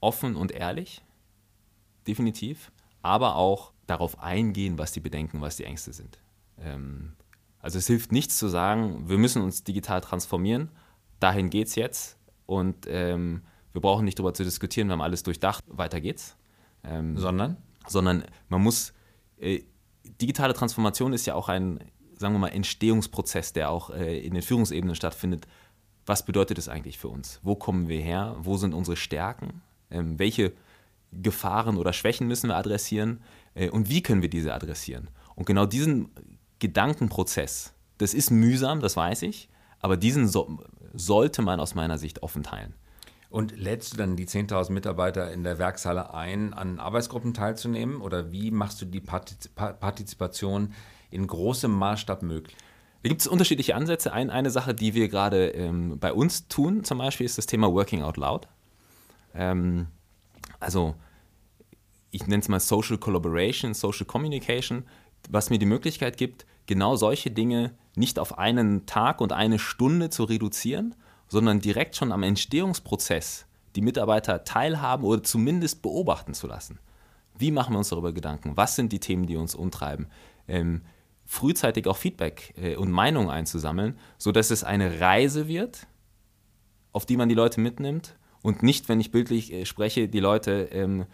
offen 0.00 0.36
und 0.36 0.52
ehrlich, 0.52 1.02
definitiv, 2.06 2.72
aber 3.02 3.36
auch 3.36 3.72
darauf 3.86 4.20
eingehen, 4.20 4.78
was 4.78 4.92
die 4.92 5.00
Bedenken, 5.00 5.40
was 5.40 5.56
die 5.56 5.64
Ängste 5.64 5.92
sind. 5.92 6.18
Ähm, 6.58 7.12
also 7.58 7.78
es 7.78 7.86
hilft 7.86 8.12
nichts 8.12 8.38
zu 8.38 8.48
sagen, 8.48 9.08
wir 9.08 9.18
müssen 9.18 9.42
uns 9.42 9.64
digital 9.64 10.00
transformieren, 10.00 10.70
dahin 11.20 11.50
geht 11.50 11.68
es 11.68 11.74
jetzt 11.74 12.18
und 12.46 12.86
ähm, 12.88 13.42
wir 13.72 13.80
brauchen 13.80 14.04
nicht 14.04 14.18
darüber 14.18 14.34
zu 14.34 14.44
diskutieren, 14.44 14.88
wir 14.88 14.92
haben 14.92 15.00
alles 15.00 15.22
durchdacht, 15.22 15.64
weiter 15.66 16.00
geht's. 16.00 16.36
Ähm, 16.84 17.16
sondern? 17.16 17.56
Sondern 17.86 18.24
man 18.48 18.62
muss, 18.62 18.92
äh, 19.38 19.62
digitale 20.20 20.54
Transformation 20.54 21.12
ist 21.12 21.26
ja 21.26 21.34
auch 21.34 21.48
ein, 21.48 21.80
sagen 22.16 22.34
wir 22.34 22.38
mal, 22.38 22.48
Entstehungsprozess, 22.48 23.52
der 23.52 23.70
auch 23.70 23.90
äh, 23.90 24.18
in 24.18 24.34
den 24.34 24.42
Führungsebenen 24.42 24.94
stattfindet. 24.94 25.46
Was 26.06 26.24
bedeutet 26.24 26.58
es 26.58 26.68
eigentlich 26.68 26.98
für 26.98 27.08
uns? 27.08 27.40
Wo 27.42 27.54
kommen 27.54 27.88
wir 27.88 28.00
her? 28.00 28.36
Wo 28.38 28.56
sind 28.56 28.74
unsere 28.74 28.96
Stärken? 28.96 29.62
Ähm, 29.90 30.18
welche 30.18 30.52
Gefahren 31.12 31.76
oder 31.76 31.92
Schwächen 31.92 32.26
müssen 32.28 32.48
wir 32.48 32.56
adressieren? 32.56 33.20
Äh, 33.54 33.70
und 33.70 33.88
wie 33.88 34.02
können 34.02 34.22
wir 34.22 34.30
diese 34.30 34.54
adressieren? 34.54 35.08
Und 35.34 35.46
genau 35.46 35.66
diesen 35.66 36.10
Gedankenprozess, 36.58 37.74
das 37.98 38.14
ist 38.14 38.30
mühsam, 38.30 38.80
das 38.80 38.96
weiß 38.96 39.22
ich, 39.22 39.48
aber 39.80 39.96
diesen 39.96 40.28
so, 40.28 40.58
sollte 40.92 41.42
man 41.42 41.60
aus 41.60 41.74
meiner 41.74 41.98
Sicht 41.98 42.22
offen 42.22 42.42
teilen. 42.42 42.74
Und 43.34 43.58
lädst 43.58 43.92
du 43.92 43.96
dann 43.96 44.14
die 44.14 44.28
10.000 44.28 44.70
Mitarbeiter 44.70 45.32
in 45.32 45.42
der 45.42 45.58
Werkshalle 45.58 46.14
ein, 46.14 46.54
an 46.54 46.78
Arbeitsgruppen 46.78 47.34
teilzunehmen? 47.34 48.00
Oder 48.00 48.30
wie 48.30 48.52
machst 48.52 48.80
du 48.80 48.84
die 48.84 49.00
Partizipation 49.00 50.72
in 51.10 51.26
großem 51.26 51.68
Maßstab 51.68 52.22
möglich? 52.22 52.56
Da 53.02 53.08
gibt 53.08 53.22
es 53.22 53.26
unterschiedliche 53.26 53.74
Ansätze. 53.74 54.12
Ein, 54.12 54.30
eine 54.30 54.50
Sache, 54.50 54.72
die 54.72 54.94
wir 54.94 55.08
gerade 55.08 55.48
ähm, 55.48 55.98
bei 55.98 56.12
uns 56.12 56.46
tun, 56.46 56.84
zum 56.84 56.98
Beispiel, 56.98 57.26
ist 57.26 57.36
das 57.36 57.46
Thema 57.46 57.72
Working 57.72 58.02
Out 58.02 58.18
Loud. 58.18 58.46
Ähm, 59.34 59.88
also, 60.60 60.94
ich 62.12 62.28
nenne 62.28 62.40
es 62.40 62.48
mal 62.48 62.60
Social 62.60 62.98
Collaboration, 62.98 63.74
Social 63.74 64.06
Communication, 64.06 64.84
was 65.28 65.50
mir 65.50 65.58
die 65.58 65.66
Möglichkeit 65.66 66.18
gibt, 66.18 66.46
genau 66.66 66.94
solche 66.94 67.32
Dinge 67.32 67.72
nicht 67.96 68.20
auf 68.20 68.38
einen 68.38 68.86
Tag 68.86 69.20
und 69.20 69.32
eine 69.32 69.58
Stunde 69.58 70.08
zu 70.08 70.22
reduzieren, 70.22 70.94
sondern 71.28 71.60
direkt 71.60 71.96
schon 71.96 72.12
am 72.12 72.22
Entstehungsprozess 72.22 73.46
die 73.76 73.80
Mitarbeiter 73.80 74.44
teilhaben 74.44 75.04
oder 75.04 75.22
zumindest 75.22 75.82
beobachten 75.82 76.34
zu 76.34 76.46
lassen. 76.46 76.78
Wie 77.36 77.50
machen 77.50 77.74
wir 77.74 77.78
uns 77.78 77.88
darüber 77.88 78.12
Gedanken? 78.12 78.56
Was 78.56 78.76
sind 78.76 78.92
die 78.92 79.00
Themen, 79.00 79.26
die 79.26 79.36
uns 79.36 79.54
umtreiben? 79.54 80.06
Ähm, 80.46 80.82
frühzeitig 81.24 81.86
auch 81.86 81.96
Feedback 81.96 82.54
äh, 82.56 82.76
und 82.76 82.90
Meinungen 82.90 83.30
einzusammeln, 83.30 83.98
sodass 84.18 84.50
es 84.50 84.62
eine 84.62 85.00
Reise 85.00 85.48
wird, 85.48 85.86
auf 86.92 87.06
die 87.06 87.16
man 87.16 87.28
die 87.28 87.34
Leute 87.34 87.60
mitnimmt 87.60 88.14
und 88.42 88.62
nicht, 88.62 88.88
wenn 88.88 89.00
ich 89.00 89.10
bildlich 89.10 89.52
äh, 89.52 89.64
spreche, 89.64 90.08
die 90.08 90.20
Leute 90.20 90.68
ähm, 90.70 91.06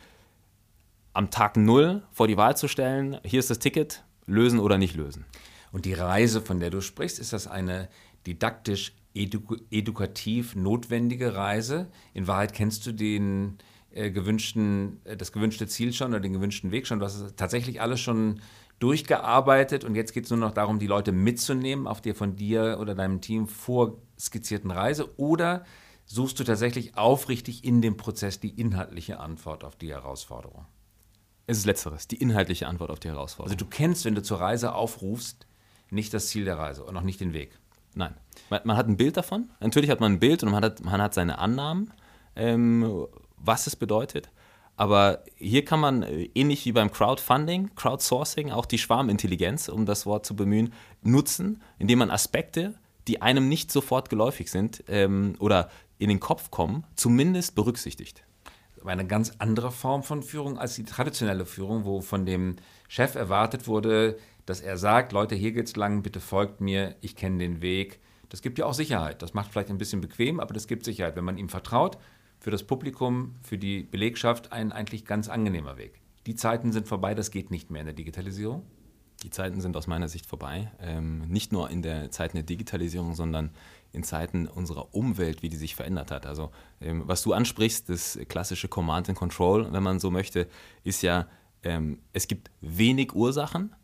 am 1.12 1.30
Tag 1.30 1.56
Null 1.56 2.02
vor 2.12 2.28
die 2.28 2.36
Wahl 2.36 2.56
zu 2.56 2.68
stellen, 2.68 3.18
hier 3.24 3.40
ist 3.40 3.50
das 3.50 3.58
Ticket, 3.58 4.04
lösen 4.26 4.60
oder 4.60 4.78
nicht 4.78 4.96
lösen. 4.96 5.24
Und 5.72 5.84
die 5.84 5.94
Reise, 5.94 6.40
von 6.40 6.60
der 6.60 6.70
du 6.70 6.80
sprichst, 6.80 7.18
ist 7.18 7.32
das 7.32 7.46
eine 7.46 7.88
didaktisch 8.26 8.92
edu 9.14 9.40
edukativ 9.70 10.54
notwendige 10.56 11.34
Reise? 11.34 11.88
In 12.14 12.26
Wahrheit 12.26 12.52
kennst 12.52 12.86
du 12.86 12.92
den 12.92 13.58
äh, 13.92 14.10
gewünschten, 14.10 15.00
äh, 15.04 15.16
das 15.16 15.32
gewünschte 15.32 15.66
Ziel 15.66 15.92
schon 15.92 16.10
oder 16.10 16.20
den 16.20 16.32
gewünschten 16.32 16.70
Weg 16.70 16.86
schon. 16.86 17.00
Du 17.00 17.04
hast 17.04 17.36
tatsächlich 17.36 17.80
alles 17.80 18.00
schon 18.00 18.40
durchgearbeitet 18.78 19.84
und 19.84 19.94
jetzt 19.94 20.12
geht 20.12 20.24
es 20.24 20.30
nur 20.30 20.38
noch 20.38 20.52
darum, 20.52 20.78
die 20.78 20.86
Leute 20.86 21.12
mitzunehmen 21.12 21.86
auf 21.86 22.00
der 22.00 22.14
von 22.14 22.34
dir 22.34 22.78
oder 22.80 22.94
deinem 22.94 23.20
Team 23.20 23.46
vorskizzierten 23.46 24.70
Reise 24.70 25.18
oder 25.18 25.64
suchst 26.06 26.40
du 26.40 26.44
tatsächlich 26.44 26.96
aufrichtig 26.96 27.64
in 27.64 27.82
dem 27.82 27.96
Prozess 27.96 28.40
die 28.40 28.58
inhaltliche 28.58 29.20
Antwort 29.20 29.64
auf 29.64 29.76
die 29.76 29.90
Herausforderung? 29.90 30.66
Es 31.46 31.58
ist 31.58 31.66
letzteres, 31.66 32.08
die 32.08 32.16
inhaltliche 32.16 32.68
Antwort 32.68 32.90
auf 32.90 33.00
die 33.00 33.08
Herausforderung. 33.08 33.52
Also 33.52 33.64
du 33.64 33.68
kennst, 33.68 34.04
wenn 34.04 34.14
du 34.14 34.22
zur 34.22 34.40
Reise 34.40 34.74
aufrufst, 34.74 35.46
nicht 35.90 36.14
das 36.14 36.28
Ziel 36.28 36.44
der 36.44 36.58
Reise 36.58 36.84
und 36.84 36.96
auch 36.96 37.02
nicht 37.02 37.20
den 37.20 37.32
Weg. 37.32 37.58
Nein. 37.94 38.14
Man, 38.48 38.60
man, 38.64 38.76
hat 38.76 38.88
ein 38.88 38.96
Bild 38.96 39.16
davon. 39.16 39.50
Natürlich 39.60 39.90
hat 39.90 40.00
man 40.00 40.12
ein 40.12 40.20
Bild 40.20 40.42
und 40.42 40.50
man 40.50 40.64
hat, 40.64 40.82
man 40.84 41.00
hat 41.00 41.14
seine 41.14 41.38
Annahmen, 41.38 41.92
ähm, 42.36 43.06
was 43.36 43.66
es 43.66 43.76
bedeutet. 43.76 44.30
Aber 44.76 45.24
hier 45.36 45.64
kann 45.64 45.80
man, 45.80 46.02
äh, 46.02 46.30
ähnlich 46.34 46.64
wie 46.64 46.72
beim 46.72 46.90
Crowdfunding, 46.90 47.74
Crowdsourcing, 47.74 48.50
auch 48.50 48.64
die 48.64 48.78
Schwarmintelligenz, 48.78 49.68
um 49.68 49.84
das 49.84 50.06
Wort 50.06 50.24
zu 50.24 50.34
bemühen, 50.34 50.72
nutzen, 51.02 51.62
indem 51.78 51.98
man 51.98 52.10
Aspekte, 52.10 52.74
die 53.06 53.20
einem 53.20 53.48
nicht 53.48 53.70
sofort 53.70 54.08
geläufig 54.08 54.50
sind 54.50 54.82
ähm, 54.88 55.34
oder 55.38 55.70
in 55.98 56.08
den 56.08 56.18
Kopf 56.18 56.50
kommen, 56.50 56.84
zumindest 56.96 57.54
berücksichtigt. 57.54 58.24
Eine 58.82 59.06
ganz 59.06 59.32
andere 59.38 59.70
Form 59.70 60.02
von 60.02 60.22
Führung 60.22 60.58
als 60.58 60.76
die 60.76 60.84
traditionelle 60.84 61.44
Führung, 61.44 61.84
wo 61.84 62.00
von 62.00 62.24
dem 62.24 62.56
Chef 62.88 63.14
erwartet 63.14 63.66
wurde, 63.66 64.16
dass 64.50 64.60
er 64.60 64.76
sagt, 64.76 65.12
Leute, 65.12 65.36
hier 65.36 65.52
geht's 65.52 65.76
lang, 65.76 66.02
bitte 66.02 66.18
folgt 66.18 66.60
mir, 66.60 66.96
ich 67.00 67.14
kenne 67.14 67.38
den 67.38 67.62
Weg. 67.62 68.00
Das 68.28 68.42
gibt 68.42 68.58
ja 68.58 68.66
auch 68.66 68.74
Sicherheit. 68.74 69.22
Das 69.22 69.32
macht 69.32 69.52
vielleicht 69.52 69.70
ein 69.70 69.78
bisschen 69.78 70.00
bequem, 70.00 70.40
aber 70.40 70.52
das 70.52 70.66
gibt 70.66 70.84
Sicherheit, 70.84 71.14
wenn 71.14 71.24
man 71.24 71.38
ihm 71.38 71.48
vertraut. 71.48 71.98
Für 72.40 72.50
das 72.50 72.64
Publikum, 72.64 73.36
für 73.42 73.58
die 73.58 73.84
Belegschaft 73.84 74.52
ein 74.52 74.72
eigentlich 74.72 75.04
ganz 75.04 75.28
angenehmer 75.28 75.76
Weg. 75.76 76.00
Die 76.26 76.34
Zeiten 76.34 76.72
sind 76.72 76.88
vorbei, 76.88 77.14
das 77.14 77.30
geht 77.30 77.52
nicht 77.52 77.70
mehr 77.70 77.82
in 77.82 77.86
der 77.86 77.94
Digitalisierung. 77.94 78.64
Die 79.22 79.30
Zeiten 79.30 79.60
sind 79.60 79.76
aus 79.76 79.86
meiner 79.86 80.08
Sicht 80.08 80.26
vorbei. 80.26 80.72
Ähm, 80.80 81.28
nicht 81.28 81.52
nur 81.52 81.70
in 81.70 81.82
der 81.82 82.10
Zeiten 82.10 82.36
der 82.36 82.42
Digitalisierung, 82.42 83.14
sondern 83.14 83.50
in 83.92 84.02
Zeiten 84.02 84.48
unserer 84.48 84.94
Umwelt, 84.94 85.42
wie 85.44 85.48
die 85.48 85.56
sich 85.56 85.76
verändert 85.76 86.10
hat. 86.10 86.26
Also 86.26 86.50
ähm, 86.80 87.02
was 87.06 87.22
du 87.22 87.34
ansprichst, 87.34 87.88
das 87.88 88.18
klassische 88.28 88.66
Command 88.66 89.08
and 89.08 89.18
Control, 89.18 89.72
wenn 89.72 89.82
man 89.82 90.00
so 90.00 90.10
möchte, 90.10 90.48
ist 90.82 91.02
ja, 91.02 91.28
ähm, 91.62 92.00
es 92.12 92.26
gibt 92.26 92.50
wenig 92.60 93.14
Ursachen, 93.14 93.76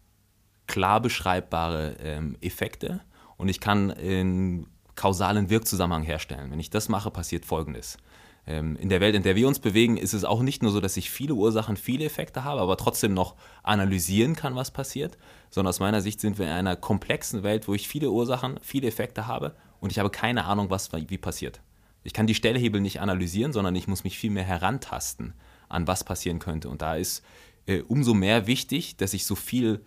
klar 0.67 1.01
beschreibbare 1.01 1.97
ähm, 2.01 2.37
Effekte 2.41 3.01
und 3.37 3.49
ich 3.49 3.61
kann 3.61 3.91
einen 3.91 4.67
kausalen 4.95 5.51
Wirkzusammenhang 5.51 6.03
herstellen. 6.03 6.51
Wenn 6.51 6.61
ich 6.61 6.71
das 6.71 6.89
mache, 6.89 7.11
passiert 7.11 7.45
Folgendes. 7.45 7.99
Ähm, 8.47 8.77
in 8.77 8.89
der 8.89 9.01
Welt, 9.01 9.15
in 9.15 9.23
der 9.23 9.37
wir 9.37 9.49
uns 9.49 9.59
bewegen, 9.59 9.97
ist 9.97 10.15
es 10.15 10.25
auch 10.25 10.43
nicht 10.43 10.63
nur 10.63 10.73
so, 10.73 10.81
dass 10.81 10.97
ich 10.97 11.11
viele 11.11 11.35
Ursachen, 11.35 11.77
viele 11.77 12.05
Effekte 12.05 12.45
habe, 12.45 12.61
aber 12.61 12.77
trotzdem 12.77 13.13
noch 13.13 13.35
analysieren 13.63 14.37
kann, 14.37 14.55
was 14.55 14.71
passiert, 14.71 15.19
sondern 15.51 15.71
aus 15.71 15.81
meiner 15.81 16.01
Sicht 16.01 16.21
sind 16.21 16.39
wir 16.39 16.47
in 16.47 16.53
einer 16.53 16.77
komplexen 16.77 17.43
Welt, 17.43 17.69
wo 17.69 17.75
ich 17.75 17.89
viele 17.89 18.11
Ursachen, 18.11 18.59
viele 18.63 18.87
Effekte 18.87 19.27
habe 19.27 19.57
und 19.81 19.91
ich 19.91 19.99
habe 19.99 20.11
keine 20.11 20.45
Ahnung, 20.45 20.71
was 20.71 20.91
wie 20.93 21.19
passiert. 21.19 21.61
Ich 22.05 22.13
kann 22.13 22.29
die 22.29 22.37
Stellhebel 22.37 22.81
nicht 22.81 23.01
analysieren, 23.01 23.53
sondern 23.53 23.75
ich 23.75 23.89
muss 23.89 24.05
mich 24.05 24.17
viel 24.17 24.31
mehr 24.31 24.45
herantasten 24.45 25.35
an 25.69 25.89
was 25.89 26.05
passieren 26.05 26.39
könnte. 26.39 26.69
Und 26.69 26.81
da 26.81 26.95
ist 26.95 27.25
äh, 27.67 27.81
umso 27.81 28.15
mehr 28.15 28.47
wichtig, 28.47 28.97
dass 28.97 29.13
ich 29.13 29.27
so 29.27 29.35
viel 29.35 29.85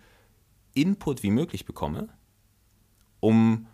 Input 0.74 1.22
wie 1.22 1.30
möglich 1.30 1.64
bekomme, 1.64 2.08
um 3.20 3.66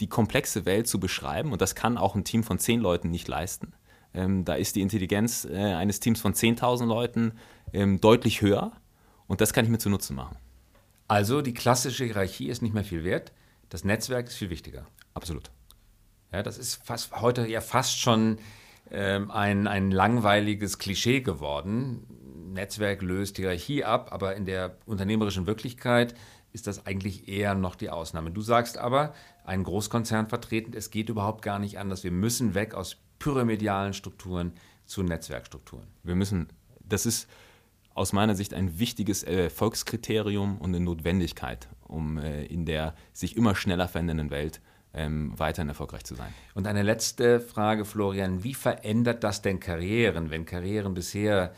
die 0.00 0.08
komplexe 0.08 0.64
Welt 0.64 0.88
zu 0.88 0.98
beschreiben. 0.98 1.52
Und 1.52 1.60
das 1.60 1.74
kann 1.74 1.98
auch 1.98 2.14
ein 2.14 2.24
Team 2.24 2.42
von 2.42 2.58
zehn 2.58 2.80
Leuten 2.80 3.10
nicht 3.10 3.28
leisten. 3.28 3.72
Ähm, 4.14 4.44
da 4.44 4.54
ist 4.54 4.76
die 4.76 4.82
Intelligenz 4.82 5.44
äh, 5.44 5.56
eines 5.56 6.00
Teams 6.00 6.20
von 6.20 6.34
10.000 6.34 6.86
Leuten 6.86 7.32
ähm, 7.72 8.00
deutlich 8.00 8.42
höher. 8.42 8.72
Und 9.26 9.40
das 9.40 9.52
kann 9.52 9.64
ich 9.64 9.70
mir 9.70 9.78
zunutze 9.78 10.12
machen. 10.12 10.36
Also 11.08 11.42
die 11.42 11.54
klassische 11.54 12.04
Hierarchie 12.04 12.48
ist 12.48 12.62
nicht 12.62 12.74
mehr 12.74 12.84
viel 12.84 13.04
wert. 13.04 13.32
Das 13.68 13.84
Netzwerk 13.84 14.26
ist 14.26 14.34
viel 14.34 14.50
wichtiger. 14.50 14.86
Absolut. 15.14 15.50
Ja, 16.32 16.42
das 16.42 16.58
ist 16.58 16.76
fast, 16.84 17.12
heute 17.20 17.46
ja 17.46 17.60
fast 17.60 17.98
schon 17.98 18.38
ähm, 18.90 19.30
ein, 19.30 19.66
ein 19.66 19.90
langweiliges 19.90 20.78
Klischee 20.78 21.20
geworden. 21.20 22.06
Netzwerk 22.52 23.02
löst 23.02 23.36
Hierarchie 23.36 23.84
ab, 23.84 24.08
aber 24.12 24.36
in 24.36 24.44
der 24.44 24.76
unternehmerischen 24.86 25.46
Wirklichkeit 25.46 26.14
ist 26.52 26.66
das 26.66 26.86
eigentlich 26.86 27.28
eher 27.28 27.54
noch 27.54 27.74
die 27.74 27.90
Ausnahme. 27.90 28.30
Du 28.30 28.42
sagst 28.42 28.78
aber, 28.78 29.14
ein 29.44 29.64
Großkonzern 29.64 30.28
vertreten, 30.28 30.72
es 30.74 30.90
geht 30.90 31.08
überhaupt 31.08 31.42
gar 31.42 31.58
nicht 31.58 31.78
anders. 31.78 32.04
Wir 32.04 32.10
müssen 32.10 32.54
weg 32.54 32.74
aus 32.74 32.96
pyramidalen 33.18 33.94
Strukturen 33.94 34.52
zu 34.84 35.02
Netzwerkstrukturen. 35.02 35.86
Wir 36.02 36.14
müssen, 36.14 36.48
das 36.84 37.06
ist 37.06 37.28
aus 37.94 38.12
meiner 38.12 38.34
Sicht 38.34 38.54
ein 38.54 38.78
wichtiges 38.78 39.22
Erfolgskriterium 39.22 40.58
und 40.58 40.74
eine 40.74 40.84
Notwendigkeit, 40.84 41.68
um 41.86 42.18
äh, 42.18 42.44
in 42.44 42.64
der 42.64 42.94
sich 43.12 43.36
immer 43.36 43.54
schneller 43.54 43.88
verändernden 43.88 44.30
Welt 44.30 44.60
ähm, 44.94 45.32
weiterhin 45.38 45.68
erfolgreich 45.68 46.04
zu 46.04 46.14
sein. 46.14 46.32
Und 46.54 46.66
eine 46.66 46.82
letzte 46.82 47.40
Frage, 47.40 47.84
Florian. 47.84 48.44
Wie 48.44 48.54
verändert 48.54 49.24
das 49.24 49.42
denn 49.42 49.60
Karrieren, 49.60 50.30
wenn 50.30 50.44
Karrieren 50.44 50.94
bisher 50.94 51.54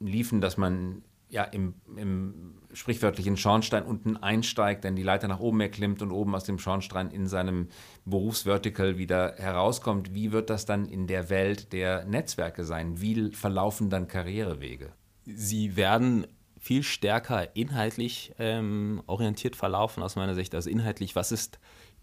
liefen, 0.00 0.40
dass 0.40 0.56
man 0.56 1.02
ja 1.30 1.44
im, 1.44 1.74
im 1.96 2.54
sprichwörtlichen 2.72 3.36
Schornstein 3.36 3.84
unten 3.84 4.16
einsteigt, 4.16 4.84
dann 4.84 4.96
die 4.96 5.02
Leiter 5.02 5.28
nach 5.28 5.40
oben 5.40 5.60
erklimmt 5.60 6.02
und 6.02 6.10
oben 6.10 6.34
aus 6.34 6.44
dem 6.44 6.58
Schornstein 6.58 7.10
in 7.10 7.26
seinem 7.26 7.68
Berufsvertical 8.04 8.98
wieder 8.98 9.34
herauskommt. 9.36 10.14
Wie 10.14 10.32
wird 10.32 10.50
das 10.50 10.64
dann 10.64 10.86
in 10.86 11.06
der 11.06 11.30
Welt 11.30 11.72
der 11.72 12.04
Netzwerke 12.04 12.64
sein? 12.64 13.00
Wie 13.00 13.32
verlaufen 13.32 13.90
dann 13.90 14.08
Karrierewege? 14.08 14.92
Sie 15.24 15.76
werden 15.76 16.26
viel 16.58 16.82
stärker 16.82 17.54
inhaltlich 17.54 18.34
ähm, 18.38 19.02
orientiert 19.06 19.56
verlaufen 19.56 20.02
aus 20.02 20.16
meiner 20.16 20.34
Sicht. 20.34 20.54
Also 20.54 20.70
inhaltlich, 20.70 21.14
was 21.14 21.32
ist 21.32 21.58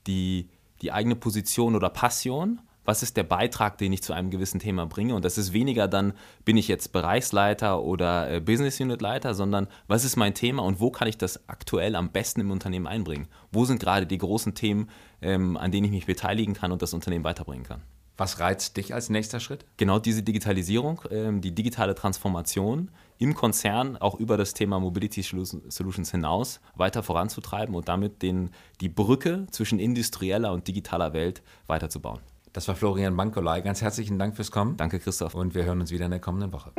die, 0.07 0.49
die 0.81 0.91
eigene 0.91 1.15
Position 1.15 1.75
oder 1.75 1.89
Passion? 1.89 2.61
Was 2.85 3.03
ist 3.03 3.17
der 3.17 3.23
Beitrag, 3.23 3.77
den 3.77 3.91
ich 3.91 4.03
zu 4.03 4.13
einem 4.13 4.29
gewissen 4.29 4.59
Thema 4.59 4.85
bringe? 4.85 5.15
Und 5.15 5.25
das 5.25 5.37
ist 5.37 5.51
weniger 5.53 5.87
dann, 5.87 6.13
bin 6.45 6.55
ich 6.55 6.67
jetzt 6.67 6.91
Bereichsleiter 6.91 7.81
oder 7.81 8.31
äh, 8.31 8.39
Business 8.39 8.79
Unit 8.79 9.01
Leiter, 9.01 9.33
sondern 9.33 9.67
was 9.87 10.05
ist 10.05 10.15
mein 10.15 10.33
Thema 10.33 10.63
und 10.63 10.79
wo 10.79 10.91
kann 10.91 11.07
ich 11.07 11.17
das 11.17 11.49
aktuell 11.49 11.95
am 11.95 12.11
besten 12.11 12.41
im 12.41 12.51
Unternehmen 12.51 12.87
einbringen? 12.87 13.27
Wo 13.51 13.65
sind 13.65 13.79
gerade 13.79 14.05
die 14.05 14.19
großen 14.19 14.53
Themen, 14.53 14.89
ähm, 15.21 15.57
an 15.57 15.71
denen 15.71 15.85
ich 15.85 15.91
mich 15.91 16.05
beteiligen 16.05 16.53
kann 16.53 16.71
und 16.71 16.81
das 16.81 16.93
Unternehmen 16.93 17.23
weiterbringen 17.23 17.65
kann? 17.65 17.81
Was 18.17 18.39
reizt 18.39 18.77
dich 18.77 18.93
als 18.93 19.09
nächster 19.09 19.41
Schritt? 19.41 19.65
Genau 19.75 19.99
diese 19.99 20.23
Digitalisierung, 20.23 21.01
ähm, 21.11 21.41
die 21.41 21.53
digitale 21.53 21.95
Transformation 21.95 22.89
im 23.17 23.35
Konzern 23.35 23.97
auch 23.97 24.15
über 24.15 24.37
das 24.37 24.53
Thema 24.53 24.79
Mobility 24.79 25.21
Solutions 25.21 26.11
hinaus 26.11 26.61
weiter 26.75 27.03
voranzutreiben 27.03 27.75
und 27.75 27.89
damit 27.89 28.21
den, 28.21 28.51
die 28.79 28.89
Brücke 28.89 29.47
zwischen 29.51 29.79
industrieller 29.79 30.53
und 30.53 30.67
digitaler 30.67 31.13
Welt 31.13 31.41
weiterzubauen. 31.67 32.21
Das 32.55 32.69
war 32.69 32.75
Florian 32.75 33.17
Bankolai. 33.17 33.59
Ganz 33.59 33.81
herzlichen 33.81 34.17
Dank 34.17 34.37
fürs 34.37 34.49
Kommen. 34.49 34.77
Danke, 34.77 34.97
Christoph. 34.97 35.35
Und 35.35 35.55
wir 35.55 35.65
hören 35.65 35.81
uns 35.81 35.91
wieder 35.91 36.05
in 36.05 36.11
der 36.11 36.21
kommenden 36.21 36.53
Woche. 36.53 36.71